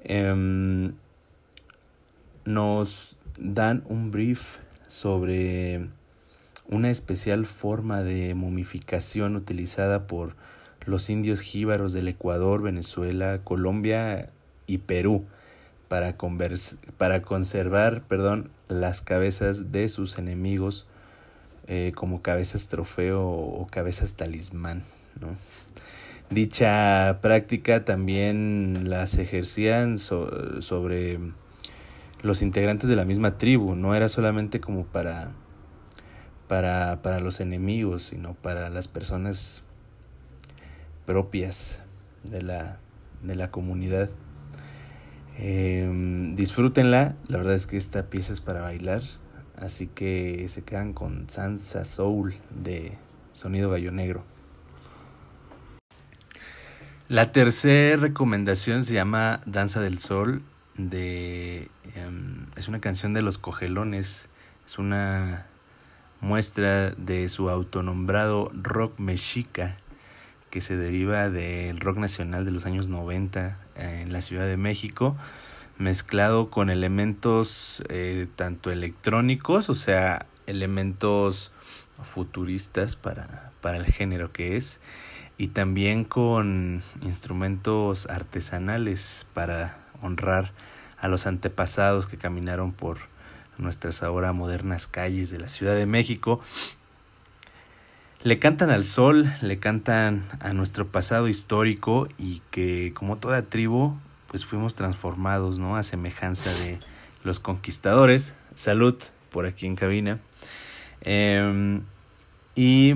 Em, 0.04 0.94
nos 2.46 3.16
dan 3.40 3.84
un 3.88 4.12
brief 4.12 4.58
sobre 4.88 5.88
una 6.68 6.90
especial 6.90 7.46
forma 7.46 8.04
de 8.04 8.34
momificación 8.36 9.36
utilizada 9.36 10.08
por 10.08 10.36
los 10.86 11.10
indios 11.10 11.42
jíbaros 11.42 11.94
del 11.94 12.08
Ecuador, 12.08 12.62
Venezuela, 12.62 13.42
Colombia 13.44 14.30
y 14.68 14.80
Perú 14.80 15.26
para, 15.88 16.16
para 16.98 17.22
conservar 17.22 18.04
perdón, 18.04 18.50
las 18.70 19.02
cabezas 19.02 19.72
de 19.72 19.90
sus 19.90 20.18
enemigos 20.18 20.88
eh, 21.68 21.92
como 21.96 22.22
cabezas 22.22 22.70
trofeo 22.70 23.28
o 23.28 23.68
cabezas 23.70 24.16
talismán. 24.16 24.84
¿no? 25.20 25.36
Dicha 26.30 27.20
práctica 27.22 27.84
también 27.84 28.90
las 28.90 29.18
ejercían 29.18 30.00
sobre 30.00 31.20
los 32.22 32.42
integrantes 32.42 32.90
de 32.90 32.96
la 32.96 33.06
misma 33.06 33.38
tribu, 33.38 33.76
no 33.76 33.96
era 33.96 34.10
solamente 34.10 34.60
como 34.60 34.86
para, 34.86 35.32
para, 36.48 37.02
para 37.02 37.20
los 37.20 37.40
enemigos, 37.40 38.04
sino 38.04 38.34
para 38.34 38.70
las 38.70 38.88
personas 38.88 39.64
propias 41.06 41.82
de 42.24 42.42
la, 42.42 42.78
de 43.24 43.36
la 43.36 43.52
comunidad. 43.52 44.10
Eh, 45.38 46.32
disfrútenla, 46.36 47.16
la 47.28 47.38
verdad 47.38 47.56
es 47.56 47.68
que 47.68 47.78
esta 47.78 48.10
pieza 48.10 48.34
es 48.34 48.42
para 48.42 48.62
bailar, 48.62 49.02
así 49.58 49.88
que 49.88 50.46
se 50.50 50.64
quedan 50.64 50.94
con 50.94 51.30
Sansa 51.30 51.86
Soul 51.86 52.36
de 52.50 52.98
Sonido 53.34 53.72
Gallo 53.72 53.92
Negro. 53.92 54.24
La 57.08 57.34
tercera 57.34 57.98
recomendación 57.98 58.86
se 58.86 58.94
llama 58.94 59.42
Danza 59.46 59.82
del 59.82 60.00
Sol. 60.00 60.44
De, 60.78 61.70
em, 61.96 62.46
es 62.56 62.68
una 62.68 62.80
canción 62.80 63.14
de 63.14 63.22
los 63.22 63.38
Cogelones. 63.38 64.30
Es 64.66 64.80
una 64.80 65.46
muestra 66.22 66.92
de 66.92 67.28
su 67.30 67.50
autonombrado 67.50 68.52
rock 68.54 69.00
mexica 69.00 69.78
que 70.52 70.62
se 70.62 70.78
deriva 70.78 71.30
del 71.30 71.80
rock 71.80 71.98
nacional 71.98 72.46
de 72.46 72.52
los 72.52 72.66
años 72.66 72.88
90 72.88 73.58
en 73.76 74.14
la 74.14 74.22
Ciudad 74.22 74.46
de 74.46 74.58
México, 74.58 75.18
mezclado 75.78 76.52
con 76.52 76.70
elementos 76.70 77.84
eh, 77.90 78.28
tanto 78.36 78.70
electrónicos, 78.70 79.70
o 79.70 79.76
sea, 79.76 80.28
elementos 80.46 81.52
futuristas 82.04 82.96
para, 82.96 83.52
para 83.62 83.78
el 83.78 83.86
género 83.86 84.32
que 84.32 84.58
es, 84.58 84.80
y 85.38 85.48
también 85.48 86.04
con 86.04 86.84
instrumentos 87.02 88.08
artesanales 88.08 89.26
para 89.34 89.81
honrar 90.02 90.52
a 91.00 91.08
los 91.08 91.28
antepasados 91.28 92.08
que 92.08 92.18
caminaron 92.18 92.72
por 92.72 92.98
nuestras 93.58 94.04
ahora 94.04 94.34
modernas 94.34 94.88
calles 94.88 95.30
de 95.32 95.40
la 95.40 95.50
Ciudad 95.50 95.76
de 95.76 95.86
México. 95.86 96.42
Le 98.24 98.38
cantan 98.40 98.70
al 98.70 98.86
sol, 98.86 99.34
le 99.42 99.58
cantan 99.58 100.24
a 100.40 100.54
nuestro 100.54 100.88
pasado 100.88 101.28
histórico 101.28 102.08
y 102.20 102.42
que 102.52 102.94
como 102.94 103.18
toda 103.18 103.42
tribu 103.44 103.98
pues 104.28 104.46
fuimos 104.46 104.76
transformados, 104.76 105.60
¿no? 105.60 105.76
A 105.76 105.84
semejanza 105.84 106.52
de 106.64 106.80
los 107.24 107.40
conquistadores. 107.40 108.36
Salud 108.56 108.96
por 109.30 109.46
aquí 109.46 109.66
en 109.66 109.76
cabina. 109.76 110.20
Em, 111.02 111.82
y 112.56 112.96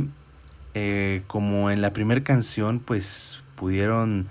eh, 0.76 1.24
como 1.28 1.72
en 1.72 1.82
la 1.82 1.91
primera 1.91 2.24
canción, 2.24 2.80
pues 2.80 3.41
pudieron 3.56 4.28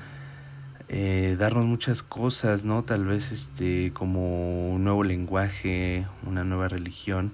eh, 0.89 1.37
darnos 1.39 1.65
muchas 1.65 2.03
cosas, 2.03 2.65
¿no? 2.65 2.85
Tal 2.85 3.05
vez 3.05 3.33
este, 3.33 3.93
como 3.95 4.75
un 4.75 4.85
nuevo 4.85 5.05
lenguaje, 5.05 6.07
una 6.27 6.45
nueva 6.45 6.69
religión, 6.69 7.33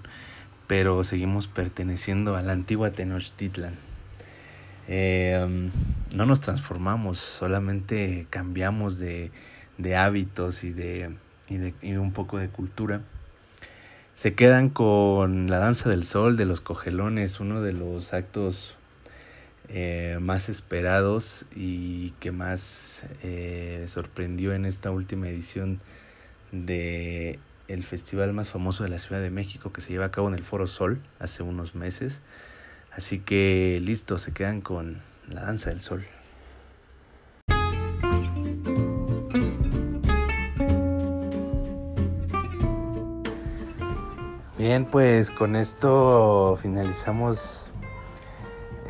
pero 0.66 1.02
seguimos 1.04 1.48
perteneciendo 1.48 2.36
a 2.36 2.42
la 2.42 2.52
antigua 2.52 2.92
Tenochtitlan. 2.92 3.74
Eh, 4.88 5.70
no 6.14 6.26
nos 6.26 6.40
transformamos, 6.40 7.18
solamente 7.18 8.26
cambiamos 8.30 8.98
de, 8.98 9.30
de 9.78 9.96
hábitos 9.96 10.64
y 10.64 10.72
de, 10.72 11.10
y 11.48 11.56
de 11.56 11.74
y 11.82 11.94
un 11.94 12.12
poco 12.12 12.38
de 12.38 12.48
cultura. 12.48 13.02
Se 14.14 14.34
quedan 14.34 14.68
con 14.68 15.48
la 15.48 15.58
danza 15.58 15.88
del 15.88 16.04
sol 16.04 16.36
de 16.36 16.44
los 16.44 16.60
cogelones, 16.60 17.40
uno 17.40 17.62
de 17.62 17.72
los 17.72 18.12
actos 18.12 18.76
eh, 19.72 20.18
más 20.20 20.48
esperados 20.48 21.46
y 21.54 22.10
que 22.18 22.32
más 22.32 23.04
eh, 23.22 23.84
sorprendió 23.86 24.52
en 24.52 24.64
esta 24.64 24.90
última 24.90 25.28
edición 25.28 25.80
de 26.50 27.38
el 27.68 27.84
festival 27.84 28.32
más 28.32 28.50
famoso 28.50 28.82
de 28.82 28.90
la 28.90 28.98
Ciudad 28.98 29.22
de 29.22 29.30
México 29.30 29.72
que 29.72 29.80
se 29.80 29.92
lleva 29.92 30.06
a 30.06 30.10
cabo 30.10 30.26
en 30.26 30.34
el 30.34 30.42
Foro 30.42 30.66
Sol 30.66 31.00
hace 31.20 31.44
unos 31.44 31.76
meses. 31.76 32.20
Así 32.90 33.20
que 33.20 33.80
listo, 33.80 34.18
se 34.18 34.32
quedan 34.32 34.60
con 34.60 34.98
la 35.28 35.42
danza 35.42 35.70
del 35.70 35.80
sol. 35.80 36.04
Bien, 44.58 44.84
pues 44.84 45.30
con 45.30 45.54
esto 45.54 46.58
finalizamos 46.60 47.69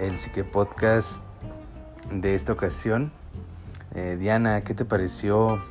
el 0.01 0.19
Psique 0.19 0.45
Podcast 0.45 1.21
de 2.11 2.35
esta 2.35 2.53
ocasión. 2.53 3.13
Eh, 3.95 4.17
Diana, 4.19 4.63
¿qué 4.65 4.75
te 4.75 4.85
pareció? 4.85 5.63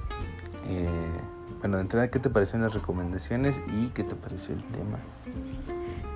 Eh, 0.70 0.88
bueno, 1.60 1.78
de 1.78 1.82
entrada, 1.84 2.12
¿qué 2.12 2.20
te 2.20 2.30
parecieron 2.30 2.62
las 2.62 2.74
recomendaciones 2.74 3.60
y 3.68 3.88
qué 3.88 4.04
te 4.04 4.16
pareció 4.16 4.54
el 4.54 4.64
tema? 4.66 5.00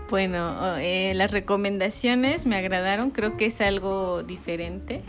Bueno, 0.10 0.78
eh, 0.78 1.14
las 1.16 1.32
recomendaciones 1.32 2.46
me 2.46 2.56
agradaron, 2.56 3.10
creo 3.10 3.36
que 3.36 3.48
es 3.48 3.60
algo 3.62 4.22
diferente 4.22 5.02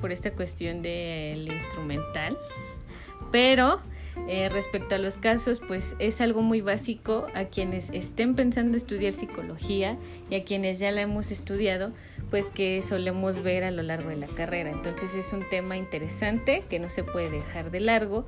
por 0.00 0.12
esta 0.12 0.30
cuestión 0.30 0.80
del 0.80 1.52
instrumental, 1.52 2.38
pero 3.32 3.80
eh, 4.28 4.48
respecto 4.48 4.94
a 4.94 4.98
los 4.98 5.18
casos, 5.18 5.60
pues 5.66 5.96
es 5.98 6.20
algo 6.20 6.40
muy 6.40 6.60
básico 6.60 7.26
a 7.34 7.44
quienes 7.44 7.90
estén 7.90 8.34
pensando 8.34 8.76
estudiar 8.76 9.12
psicología 9.12 9.98
y 10.30 10.36
a 10.36 10.44
quienes 10.44 10.78
ya 10.78 10.92
la 10.92 11.02
hemos 11.02 11.30
estudiado, 11.30 11.92
pues 12.34 12.50
que 12.50 12.82
solemos 12.82 13.44
ver 13.44 13.62
a 13.62 13.70
lo 13.70 13.84
largo 13.84 14.08
de 14.08 14.16
la 14.16 14.26
carrera. 14.26 14.72
Entonces 14.72 15.14
es 15.14 15.32
un 15.32 15.48
tema 15.48 15.76
interesante 15.76 16.64
que 16.68 16.80
no 16.80 16.90
se 16.90 17.04
puede 17.04 17.30
dejar 17.30 17.70
de 17.70 17.78
largo 17.78 18.26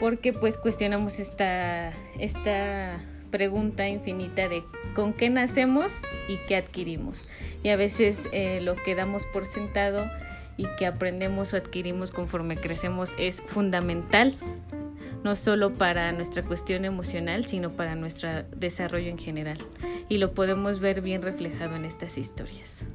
porque 0.00 0.32
pues 0.32 0.56
cuestionamos 0.56 1.20
esta, 1.20 1.92
esta 2.18 3.04
pregunta 3.30 3.86
infinita 3.86 4.48
de 4.48 4.64
con 4.94 5.12
qué 5.12 5.28
nacemos 5.28 5.92
y 6.26 6.38
qué 6.48 6.56
adquirimos. 6.56 7.28
Y 7.62 7.68
a 7.68 7.76
veces 7.76 8.30
eh, 8.32 8.62
lo 8.62 8.76
que 8.76 8.94
damos 8.94 9.24
por 9.26 9.44
sentado 9.44 10.10
y 10.56 10.64
que 10.78 10.86
aprendemos 10.86 11.52
o 11.52 11.58
adquirimos 11.58 12.12
conforme 12.12 12.56
crecemos 12.56 13.12
es 13.18 13.42
fundamental 13.42 14.38
no 15.22 15.36
solo 15.36 15.74
para 15.74 16.12
nuestra 16.12 16.42
cuestión 16.44 16.86
emocional, 16.86 17.44
sino 17.44 17.72
para 17.72 17.94
nuestro 17.94 18.44
desarrollo 18.56 19.10
en 19.10 19.18
general. 19.18 19.58
Y 20.08 20.16
lo 20.16 20.32
podemos 20.32 20.80
ver 20.80 21.02
bien 21.02 21.20
reflejado 21.20 21.76
en 21.76 21.84
estas 21.84 22.16
historias. 22.16 22.86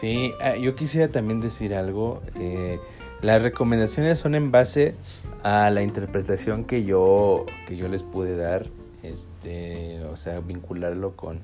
Sí, 0.00 0.34
ah, 0.42 0.56
yo 0.56 0.74
quisiera 0.74 1.08
también 1.08 1.40
decir 1.40 1.74
algo. 1.74 2.20
Eh, 2.38 2.78
las 3.22 3.42
recomendaciones 3.42 4.18
son 4.18 4.34
en 4.34 4.50
base 4.50 4.94
a 5.42 5.70
la 5.70 5.82
interpretación 5.82 6.64
que 6.64 6.84
yo, 6.84 7.46
que 7.66 7.78
yo 7.78 7.88
les 7.88 8.02
pude 8.02 8.36
dar, 8.36 8.66
este, 9.02 10.04
o 10.04 10.16
sea, 10.16 10.40
vincularlo 10.40 11.16
con, 11.16 11.40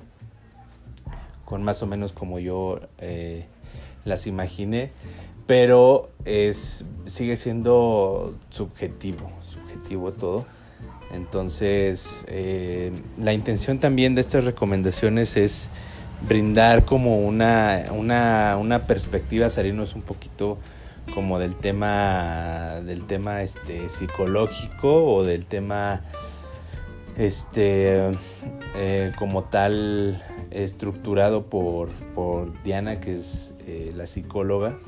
con 1.47 1.63
más 1.63 1.83
o 1.83 1.87
menos 1.87 2.13
como 2.13 2.39
yo 2.39 2.79
eh, 2.99 3.47
las 4.05 4.27
imaginé, 4.27 4.91
pero 5.47 6.11
es, 6.27 6.85
sigue 7.07 7.37
siendo 7.37 8.35
subjetivo, 8.51 9.31
subjetivo 9.49 10.13
todo. 10.13 10.45
Entonces, 11.11 12.27
eh, 12.29 12.93
la 13.17 13.33
intención 13.33 13.79
también 13.79 14.15
de 14.15 14.21
estas 14.21 14.45
recomendaciones 14.45 15.39
es 15.39 15.71
brindar 16.27 16.85
como 16.85 17.19
una, 17.19 17.85
una, 17.91 18.57
una 18.59 18.87
perspectiva, 18.87 19.51
salirnos 19.51 19.95
un 19.95 20.03
poquito 20.03 20.59
como 21.15 21.39
del 21.39 21.57
tema 21.57 22.81
del 22.85 23.05
tema 23.05 23.43
este 23.43 23.89
psicológico 23.89 25.05
o 25.05 25.25
del 25.25 25.47
tema 25.47 26.03
este 27.17 28.11
eh, 28.77 29.13
como 29.19 29.45
tal 29.45 30.23
estructurado 30.51 31.47
por, 31.47 31.89
por 32.15 32.63
Diana 32.63 33.01
que 33.01 33.13
es 33.13 33.55
eh, 33.67 33.91
la 33.95 34.07
psicóloga. 34.07 34.79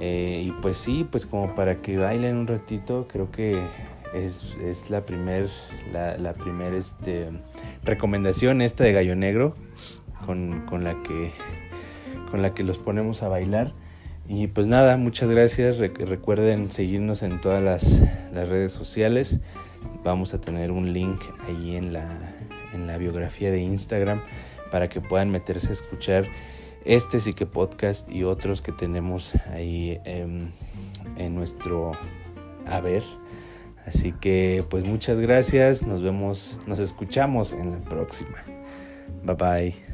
Eh, 0.00 0.42
y 0.46 0.50
pues 0.60 0.76
sí, 0.76 1.06
pues 1.08 1.24
como 1.24 1.54
para 1.54 1.80
que 1.80 1.96
bailen 1.96 2.36
un 2.36 2.46
ratito, 2.48 3.06
creo 3.08 3.30
que 3.30 3.62
es, 4.12 4.90
la 4.90 5.06
primer, 5.06 5.48
la, 5.92 6.34
primer 6.34 6.74
este, 6.74 7.30
recomendación 7.84 8.60
esta 8.60 8.82
de 8.84 8.92
Gallo 8.92 9.14
Negro 9.14 9.54
con, 10.24 10.84
la 10.84 11.02
que, 11.02 11.32
con 12.30 12.42
la 12.42 12.54
que 12.54 12.62
los 12.62 12.78
ponemos 12.78 13.22
a 13.22 13.28
bailar. 13.28 13.72
Y 14.26 14.46
pues 14.46 14.66
nada, 14.66 14.96
muchas 14.96 15.30
gracias. 15.30 15.78
recuerden 15.78 16.70
seguirnos 16.70 17.22
en 17.22 17.40
todas 17.40 17.62
las, 17.62 18.02
las, 18.32 18.48
redes 18.48 18.72
sociales. 18.72 19.40
Vamos 20.02 20.34
a 20.34 20.40
tener 20.40 20.70
un 20.70 20.92
link 20.92 21.20
ahí 21.46 21.76
en 21.76 21.92
la, 21.92 22.06
en 22.72 22.86
la 22.86 22.96
biografía 22.96 23.50
de 23.50 23.60
Instagram 23.60 24.20
para 24.70 24.88
que 24.88 25.00
puedan 25.00 25.30
meterse 25.30 25.68
a 25.68 25.72
escuchar 25.72 26.26
este 26.84 27.20
sí 27.20 27.32
que 27.32 27.46
podcast 27.46 28.10
y 28.10 28.24
otros 28.24 28.60
que 28.60 28.72
tenemos 28.72 29.34
ahí 29.52 30.00
en 30.04 30.52
nuestro 31.34 31.92
haber. 32.66 33.02
Así 33.86 34.12
que 34.12 34.64
pues 34.68 34.84
muchas 34.84 35.20
gracias, 35.20 35.82
nos 35.82 36.02
vemos, 36.02 36.58
nos 36.66 36.78
escuchamos 36.78 37.52
en 37.52 37.72
la 37.72 37.78
próxima. 37.80 38.42
Bye 39.22 39.34
bye. 39.36 39.93